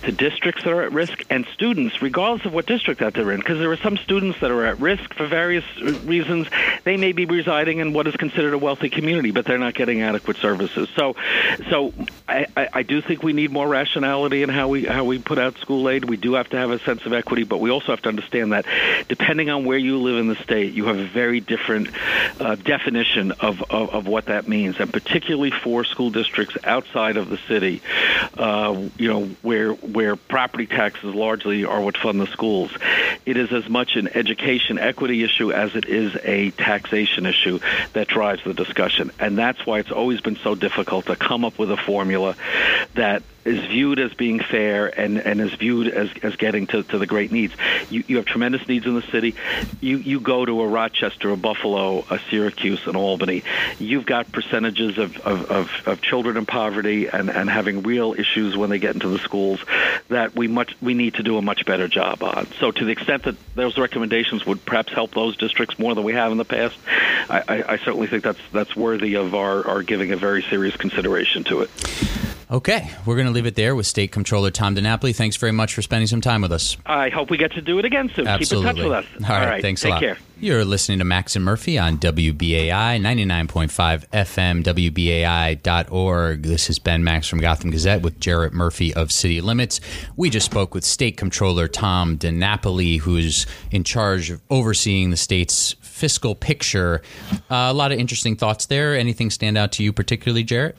to 0.03 0.11
districts 0.11 0.63
that 0.63 0.71
are 0.71 0.83
at 0.83 0.91
risk 0.91 1.23
and 1.29 1.45
students, 1.53 2.01
regardless 2.01 2.45
of 2.45 2.53
what 2.53 2.65
district 2.65 3.01
that 3.01 3.13
they're 3.13 3.31
in, 3.31 3.39
because 3.39 3.59
there 3.59 3.71
are 3.71 3.77
some 3.77 3.97
students 3.97 4.39
that 4.39 4.51
are 4.51 4.65
at 4.65 4.79
risk 4.79 5.13
for 5.13 5.27
various 5.27 5.65
uh, 5.81 5.91
reasons. 6.05 6.47
They 6.83 6.97
may 6.97 7.11
be 7.11 7.25
residing 7.25 7.79
in 7.79 7.93
what 7.93 8.07
is 8.07 8.15
considered 8.15 8.53
a 8.53 8.57
wealthy 8.57 8.89
community, 8.89 9.31
but 9.31 9.45
they're 9.45 9.57
not 9.57 9.75
getting 9.75 10.01
adequate 10.01 10.37
services. 10.37 10.89
So, 10.95 11.15
so 11.69 11.93
I, 12.27 12.47
I, 12.57 12.69
I 12.73 12.83
do 12.83 13.01
think 13.01 13.23
we 13.23 13.33
need 13.33 13.51
more 13.51 13.67
rationality 13.67 14.43
in 14.43 14.49
how 14.49 14.69
we 14.69 14.85
how 14.85 15.03
we 15.03 15.19
put 15.19 15.37
out 15.37 15.57
school 15.57 15.89
aid. 15.89 16.05
We 16.05 16.17
do 16.17 16.33
have 16.33 16.49
to 16.49 16.57
have 16.57 16.71
a 16.71 16.79
sense 16.79 17.05
of 17.05 17.13
equity, 17.13 17.43
but 17.43 17.59
we 17.59 17.69
also 17.69 17.90
have 17.91 18.01
to 18.03 18.09
understand 18.09 18.53
that 18.53 18.65
depending 19.07 19.49
on 19.49 19.65
where 19.65 19.77
you 19.77 19.97
live 19.97 20.17
in 20.17 20.27
the 20.27 20.35
state, 20.35 20.73
you 20.73 20.85
have 20.85 20.97
a 20.97 21.07
very 21.07 21.39
different 21.39 21.89
uh, 22.39 22.55
definition 22.55 23.31
of, 23.33 23.61
of, 23.69 23.89
of 23.89 24.07
what 24.07 24.25
that 24.25 24.47
means, 24.47 24.79
and 24.79 24.91
particularly 24.91 25.51
for 25.51 25.83
school 25.83 26.09
districts 26.09 26.57
outside 26.63 27.17
of 27.17 27.29
the 27.29 27.37
city, 27.47 27.81
uh, 28.37 28.81
you 28.97 29.09
know, 29.09 29.25
where 29.41 29.73
where 29.73 30.15
property 30.15 30.67
taxes 30.67 31.13
largely 31.13 31.65
are 31.65 31.81
what 31.81 31.97
fund 31.97 32.19
the 32.19 32.27
schools. 32.27 32.71
It 33.25 33.37
is 33.37 33.51
as 33.51 33.69
much 33.69 33.95
an 33.95 34.07
education 34.07 34.79
equity 34.79 35.23
issue 35.23 35.51
as 35.51 35.75
it 35.75 35.85
is 35.85 36.15
a 36.23 36.51
taxation 36.51 37.25
issue 37.25 37.59
that 37.93 38.07
drives 38.07 38.43
the 38.43 38.53
discussion, 38.53 39.11
and 39.19 39.37
that's 39.37 39.65
why 39.65 39.79
it's 39.79 39.91
always 39.91 40.21
been 40.21 40.37
so 40.37 40.55
difficult 40.55 41.05
to 41.07 41.15
come 41.15 41.45
up 41.45 41.59
with 41.59 41.71
a 41.71 41.77
formula 41.77 42.35
that 42.95 43.23
is 43.45 43.59
viewed 43.65 43.99
as 43.99 44.13
being 44.13 44.39
fair 44.39 44.87
and, 44.87 45.17
and 45.17 45.41
is 45.41 45.53
viewed 45.53 45.87
as, 45.87 46.09
as 46.21 46.35
getting 46.35 46.67
to, 46.67 46.83
to 46.83 46.97
the 46.97 47.07
great 47.07 47.31
needs. 47.31 47.53
You, 47.89 48.03
you 48.07 48.17
have 48.17 48.25
tremendous 48.25 48.67
needs 48.67 48.85
in 48.85 48.95
the 48.95 49.01
city. 49.01 49.35
You, 49.79 49.97
you 49.97 50.19
go 50.19 50.45
to 50.45 50.61
a 50.61 50.67
Rochester, 50.67 51.31
a 51.31 51.37
Buffalo, 51.37 52.05
a 52.09 52.19
Syracuse, 52.29 52.85
an 52.87 52.95
Albany. 52.95 53.43
You've 53.79 54.05
got 54.05 54.31
percentages 54.31 54.97
of, 54.97 55.17
of, 55.19 55.49
of, 55.51 55.71
of 55.85 56.01
children 56.01 56.37
in 56.37 56.45
poverty 56.45 57.07
and, 57.07 57.29
and 57.29 57.49
having 57.49 57.81
real 57.83 58.13
issues 58.13 58.55
when 58.55 58.69
they 58.69 58.79
get 58.79 58.93
into 58.93 59.09
the 59.09 59.19
schools 59.19 59.59
that 60.09 60.35
we 60.35 60.47
much 60.47 60.75
we 60.81 60.93
need 60.93 61.15
to 61.15 61.23
do 61.23 61.37
a 61.37 61.41
much 61.41 61.65
better 61.65 61.87
job 61.87 62.23
on. 62.23 62.47
So 62.59 62.71
to 62.71 62.85
the 62.85 62.91
extent 62.91 63.23
that 63.23 63.35
those 63.55 63.77
recommendations 63.77 64.45
would 64.45 64.63
perhaps 64.65 64.93
help 64.93 65.13
those 65.13 65.37
districts 65.37 65.79
more 65.79 65.95
than 65.95 66.03
we 66.03 66.13
have 66.13 66.31
in 66.31 66.37
the 66.37 66.45
past, 66.45 66.77
I, 67.29 67.43
I, 67.47 67.63
I 67.73 67.77
certainly 67.77 68.07
think 68.07 68.23
that's 68.23 68.39
that's 68.51 68.75
worthy 68.75 69.15
of 69.15 69.33
our, 69.33 69.65
our 69.67 69.83
giving 69.83 70.11
a 70.11 70.17
very 70.17 70.43
serious 70.43 70.75
consideration 70.75 71.43
to 71.45 71.61
it. 71.61 71.69
Okay, 72.51 72.91
we're 73.05 73.15
going 73.15 73.27
to 73.27 73.31
leave 73.31 73.45
it 73.45 73.55
there 73.55 73.77
with 73.77 73.87
State 73.87 74.11
Comptroller 74.11 74.51
Tom 74.51 74.75
DiNapoli. 74.75 75.15
Thanks 75.15 75.37
very 75.37 75.53
much 75.53 75.73
for 75.73 75.81
spending 75.81 76.07
some 76.07 76.19
time 76.19 76.41
with 76.41 76.51
us. 76.51 76.75
I 76.85 77.07
hope 77.07 77.29
we 77.29 77.37
get 77.37 77.53
to 77.53 77.61
do 77.61 77.79
it 77.79 77.85
again 77.85 78.11
soon. 78.13 78.27
Absolutely. 78.27 78.69
Keep 78.73 78.77
in 78.77 78.91
touch 78.91 79.05
with 79.07 79.21
us. 79.23 79.29
All 79.29 79.39
right, 79.39 79.61
thanks 79.61 79.81
Take 79.81 79.91
a 79.91 79.93
lot. 79.93 79.99
care. 80.01 80.17
You're 80.37 80.65
listening 80.65 80.99
to 80.99 81.05
Max 81.05 81.37
and 81.37 81.45
Murphy 81.45 81.77
on 81.77 81.97
WBAI 81.99 82.99
99.5 82.99 84.07
FM, 84.09 84.63
WBAI.org. 84.63 86.43
This 86.43 86.69
is 86.69 86.77
Ben 86.77 87.05
Max 87.05 87.27
from 87.27 87.39
Gotham 87.39 87.71
Gazette 87.71 88.01
with 88.01 88.19
Jarrett 88.19 88.51
Murphy 88.51 88.93
of 88.95 89.13
City 89.13 89.39
Limits. 89.39 89.79
We 90.17 90.29
just 90.29 90.47
spoke 90.47 90.73
with 90.73 90.83
State 90.83 91.15
Comptroller 91.15 91.69
Tom 91.69 92.17
DiNapoli, 92.17 92.99
who's 92.99 93.45
in 93.69 93.85
charge 93.85 94.29
of 94.29 94.41
overseeing 94.49 95.11
the 95.11 95.15
state's 95.15 95.75
fiscal 96.01 96.33
picture. 96.33 97.03
Uh, 97.51 97.69
a 97.69 97.73
lot 97.73 97.91
of 97.91 97.99
interesting 97.99 98.35
thoughts 98.35 98.65
there. 98.65 98.97
Anything 98.97 99.29
stand 99.29 99.55
out 99.55 99.71
to 99.73 99.83
you 99.83 99.93
particularly, 99.93 100.43
Jarrett? 100.43 100.75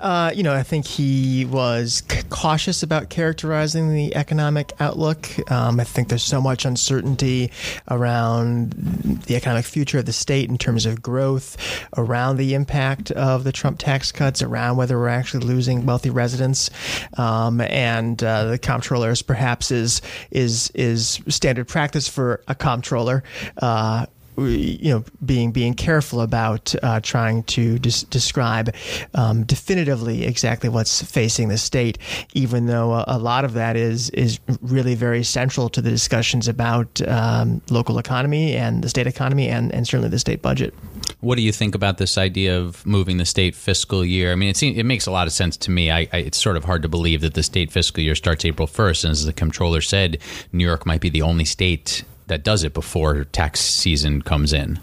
Uh, 0.00 0.32
you 0.34 0.42
know, 0.42 0.52
I 0.52 0.64
think 0.64 0.86
he 0.86 1.44
was 1.44 2.02
c- 2.10 2.22
cautious 2.30 2.82
about 2.82 3.10
characterizing 3.10 3.94
the 3.94 4.16
economic 4.16 4.72
outlook. 4.80 5.28
Um, 5.52 5.78
I 5.78 5.84
think 5.84 6.08
there's 6.08 6.24
so 6.24 6.40
much 6.40 6.64
uncertainty 6.64 7.52
around 7.88 8.72
the 9.26 9.36
economic 9.36 9.64
future 9.64 10.00
of 10.00 10.06
the 10.06 10.12
state 10.12 10.48
in 10.48 10.58
terms 10.58 10.84
of 10.84 11.00
growth, 11.00 11.56
around 11.96 12.36
the 12.36 12.54
impact 12.54 13.12
of 13.12 13.44
the 13.44 13.52
Trump 13.52 13.78
tax 13.78 14.10
cuts, 14.10 14.42
around 14.42 14.78
whether 14.78 14.98
we're 14.98 15.08
actually 15.08 15.46
losing 15.46 15.86
wealthy 15.86 16.10
residents, 16.10 16.70
um, 17.18 17.60
and 17.60 18.20
uh, 18.24 18.46
the 18.46 18.58
comptrollers 18.58 19.24
perhaps 19.24 19.70
is 19.70 20.02
is 20.32 20.72
is 20.74 21.20
standard 21.28 21.68
practice 21.68 22.08
for 22.08 22.42
a 22.48 22.54
comptroller. 22.56 23.22
Uh, 23.62 24.06
you 24.36 24.90
know, 24.90 25.04
being 25.24 25.52
being 25.52 25.74
careful 25.74 26.20
about 26.20 26.74
uh, 26.82 27.00
trying 27.00 27.42
to 27.44 27.78
des- 27.78 28.06
describe 28.10 28.74
um, 29.14 29.44
definitively 29.44 30.24
exactly 30.24 30.68
what's 30.68 31.02
facing 31.02 31.48
the 31.48 31.58
state, 31.58 31.98
even 32.32 32.66
though 32.66 32.92
a, 32.92 33.04
a, 33.08 33.18
lot 33.18 33.44
of 33.44 33.52
that 33.54 33.76
is 33.76 34.10
is 34.10 34.38
really 34.62 34.94
very 34.94 35.22
central 35.22 35.68
to 35.68 35.82
the 35.82 35.90
discussions 35.90 36.48
about 36.48 37.00
um, 37.08 37.60
local 37.70 37.98
economy 37.98 38.54
and 38.56 38.82
the 38.82 38.88
state 38.88 39.06
economy 39.06 39.48
and, 39.48 39.72
and 39.72 39.86
certainly 39.86 40.08
the 40.08 40.18
state 40.18 40.42
budget. 40.42 40.74
What 41.20 41.36
do 41.36 41.42
you 41.42 41.52
think 41.52 41.74
about 41.74 41.98
this 41.98 42.16
idea 42.16 42.58
of 42.58 42.84
moving 42.86 43.18
the 43.18 43.26
state 43.26 43.54
fiscal 43.54 44.04
year? 44.04 44.32
I 44.32 44.36
mean, 44.36 44.48
it 44.48 44.56
seems, 44.56 44.78
it 44.78 44.84
makes 44.84 45.06
a 45.06 45.10
lot 45.10 45.26
of 45.26 45.34
sense 45.34 45.56
to 45.58 45.70
me. 45.70 45.90
I, 45.90 46.08
I, 46.12 46.18
it's 46.18 46.38
sort 46.38 46.56
of 46.56 46.64
hard 46.64 46.82
to 46.82 46.88
believe 46.88 47.20
that 47.20 47.34
the 47.34 47.42
state 47.42 47.70
fiscal 47.70 48.02
year 48.02 48.14
starts 48.14 48.44
April 48.44 48.66
1st. 48.66 49.04
And 49.04 49.10
as 49.10 49.26
the 49.26 49.32
comptroller 49.32 49.82
said, 49.82 50.18
New 50.52 50.64
York 50.64 50.86
might 50.86 51.02
be 51.02 51.10
the 51.10 51.22
only 51.22 51.44
state 51.44 52.04
that 52.30 52.44
does 52.44 52.62
it 52.62 52.72
before 52.74 53.24
tax 53.24 53.60
season 53.60 54.22
comes 54.22 54.52
in. 54.52 54.78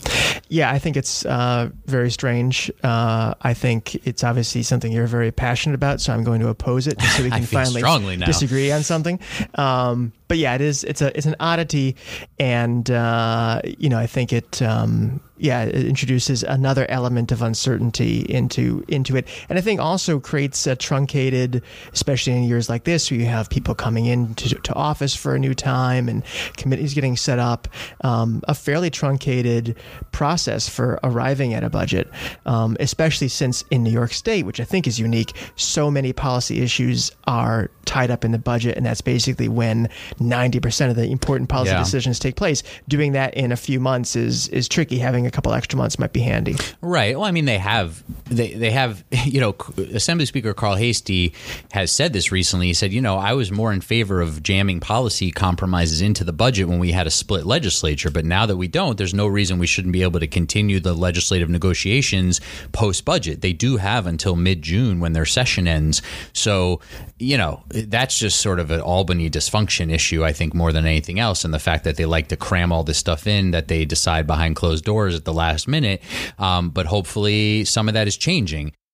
Yeah, 0.49 0.69
I 0.69 0.79
think 0.79 0.97
it's 0.97 1.25
uh, 1.25 1.69
very 1.85 2.11
strange. 2.11 2.69
Uh, 2.83 3.33
I 3.41 3.53
think 3.53 3.95
it's 4.05 4.21
obviously 4.21 4.63
something 4.63 4.91
you're 4.91 5.07
very 5.07 5.31
passionate 5.31 5.75
about, 5.75 6.01
so 6.01 6.13
I'm 6.13 6.25
going 6.25 6.41
to 6.41 6.49
oppose 6.49 6.87
it 6.87 7.01
so 7.01 7.23
we 7.23 7.29
can 7.31 7.43
finally 7.43 7.79
strongly 7.79 8.17
disagree 8.17 8.69
on 8.71 8.83
something. 8.83 9.19
Um, 9.55 10.11
but 10.27 10.37
yeah, 10.37 10.55
it 10.55 10.61
is. 10.61 10.83
It's 10.83 11.01
a 11.01 11.15
it's 11.17 11.25
an 11.25 11.35
oddity, 11.39 11.95
and 12.39 12.89
uh, 12.89 13.61
you 13.65 13.89
know 13.89 13.97
I 13.97 14.07
think 14.07 14.33
it. 14.33 14.61
Um, 14.61 15.21
yeah, 15.39 15.65
it 15.65 15.85
introduces 15.85 16.41
another 16.41 16.89
element 16.89 17.31
of 17.31 17.43
uncertainty 17.43 18.21
into 18.21 18.83
into 18.87 19.15
it, 19.15 19.27
and 19.49 19.57
I 19.57 19.61
think 19.61 19.79
also 19.79 20.19
creates 20.19 20.65
a 20.65 20.75
truncated, 20.75 21.61
especially 21.93 22.33
in 22.33 22.43
years 22.43 22.69
like 22.69 22.85
this, 22.85 23.11
where 23.11 23.19
you 23.19 23.27
have 23.27 23.49
people 23.49 23.75
coming 23.75 24.07
in 24.07 24.33
to, 24.35 24.55
to 24.55 24.73
office 24.73 25.15
for 25.15 25.35
a 25.35 25.39
new 25.39 25.53
time 25.53 26.09
and 26.09 26.23
committees 26.57 26.95
getting 26.95 27.15
set 27.15 27.37
up, 27.37 27.67
um, 28.01 28.41
a 28.47 28.55
fairly 28.55 28.89
truncated 28.89 29.75
process 30.11 30.67
for 30.67 30.99
arriving 31.03 31.53
at 31.53 31.63
a 31.63 31.69
budget, 31.69 32.09
um, 32.47 32.75
especially 32.79 33.27
since 33.27 33.63
in 33.69 33.83
New 33.83 33.91
York 33.91 34.13
State, 34.13 34.45
which 34.45 34.59
I 34.59 34.63
think 34.63 34.87
is 34.87 34.97
unique, 34.97 35.33
so 35.55 35.91
many 35.91 36.13
policy 36.13 36.61
issues 36.61 37.11
are 37.27 37.69
tied 37.85 38.11
up 38.11 38.25
in 38.25 38.31
the 38.31 38.39
budget, 38.39 38.75
and 38.75 38.85
that's 38.85 39.01
basically 39.01 39.47
when 39.47 39.89
90% 40.19 40.89
of 40.89 40.95
the 40.95 41.05
important 41.09 41.49
policy 41.49 41.71
Yeah. 41.71 41.79
decisions 41.79 42.19
take 42.19 42.35
place. 42.35 42.63
Doing 42.87 43.11
that 43.13 43.33
in 43.35 43.51
a 43.51 43.55
few 43.57 43.79
months 43.79 44.15
is 44.15 44.47
is 44.49 44.67
tricky. 44.67 44.99
Having 44.99 45.27
a 45.27 45.31
couple 45.31 45.53
extra 45.53 45.77
months 45.77 45.99
might 45.99 46.13
be 46.13 46.21
handy. 46.21 46.55
Right. 46.81 47.15
Well, 47.17 47.25
I 47.27 47.31
mean, 47.31 47.45
they 47.45 47.57
have 47.57 48.03
they 48.25 48.53
they 48.53 48.71
have 48.71 49.03
you 49.25 49.39
know, 49.41 49.55
Assembly 49.93 50.25
Speaker 50.25 50.53
Carl 50.53 50.75
Heastie 50.75 51.33
has 51.71 51.91
said 51.91 52.13
this 52.13 52.31
recently. 52.31 52.67
He 52.67 52.73
said, 52.73 52.91
you 52.93 53.01
know, 53.01 53.17
I 53.17 53.33
was 53.33 53.51
more 53.51 53.71
in 53.73 53.81
favor 53.81 54.21
of 54.21 54.41
jamming 54.43 54.79
policy 54.79 55.31
compromises 55.31 56.01
into 56.01 56.23
the 56.23 56.33
budget 56.33 56.67
when 56.67 56.79
we 56.79 56.91
had 56.91 57.07
a 57.07 57.11
split 57.11 57.45
legislature, 57.45 58.09
but 58.11 58.25
now 58.25 58.45
that 58.45 58.57
we 58.57 58.67
don't, 58.67 58.97
there's 58.97 59.13
no 59.13 59.27
reason 59.27 59.59
we 59.59 59.67
shouldn't 59.67 59.93
be 59.93 60.03
able 60.03 60.19
to 60.19 60.27
continue 60.27 60.79
the 60.79 60.93
legislative 60.93 61.49
negotiations 61.49 62.41
post 62.71 63.05
budget. 63.05 63.41
They 63.41 63.53
do 63.53 63.77
have 63.77 64.07
until 64.07 64.35
mid 64.35 64.61
June 64.61 64.99
when 64.99 65.13
their 65.13 65.25
session 65.25 65.67
ends. 65.67 66.01
So, 66.33 66.81
you 67.19 67.37
know, 67.37 67.63
that's 67.69 68.17
just 68.17 68.41
sort 68.41 68.59
of 68.59 68.71
an 68.71 68.81
Albany 68.81 69.29
dysfunction 69.29 69.91
issue, 70.07 70.23
I 70.23 70.31
think, 70.31 70.53
more 70.53 70.71
than 70.71 70.85
anything 70.85 71.19
else, 71.19 71.43
and 71.43 71.53
the 71.53 71.59
fact 71.59 71.83
that 71.83 71.97
they 71.97 72.05
like 72.05 72.29
to 72.29 72.37
cram 72.37 72.71
all 72.71 72.83
this 72.83 72.97
stuff 72.97 73.27
in 73.27 73.51
that 73.51 73.67
they 73.67 73.83
decide 73.83 74.25
behind 74.25 74.55
closed 74.55 74.85
doors 74.85 75.15
at 75.15 75.25
the 75.25 75.33
last 75.33 75.67
minute. 75.67 76.01
Um, 76.39 76.69
but 76.69 76.85
hopefully, 76.85 77.65
some 77.65 77.87
of 77.89 77.93
that 77.93 78.07
is 78.07 78.15
changing. 78.15 78.73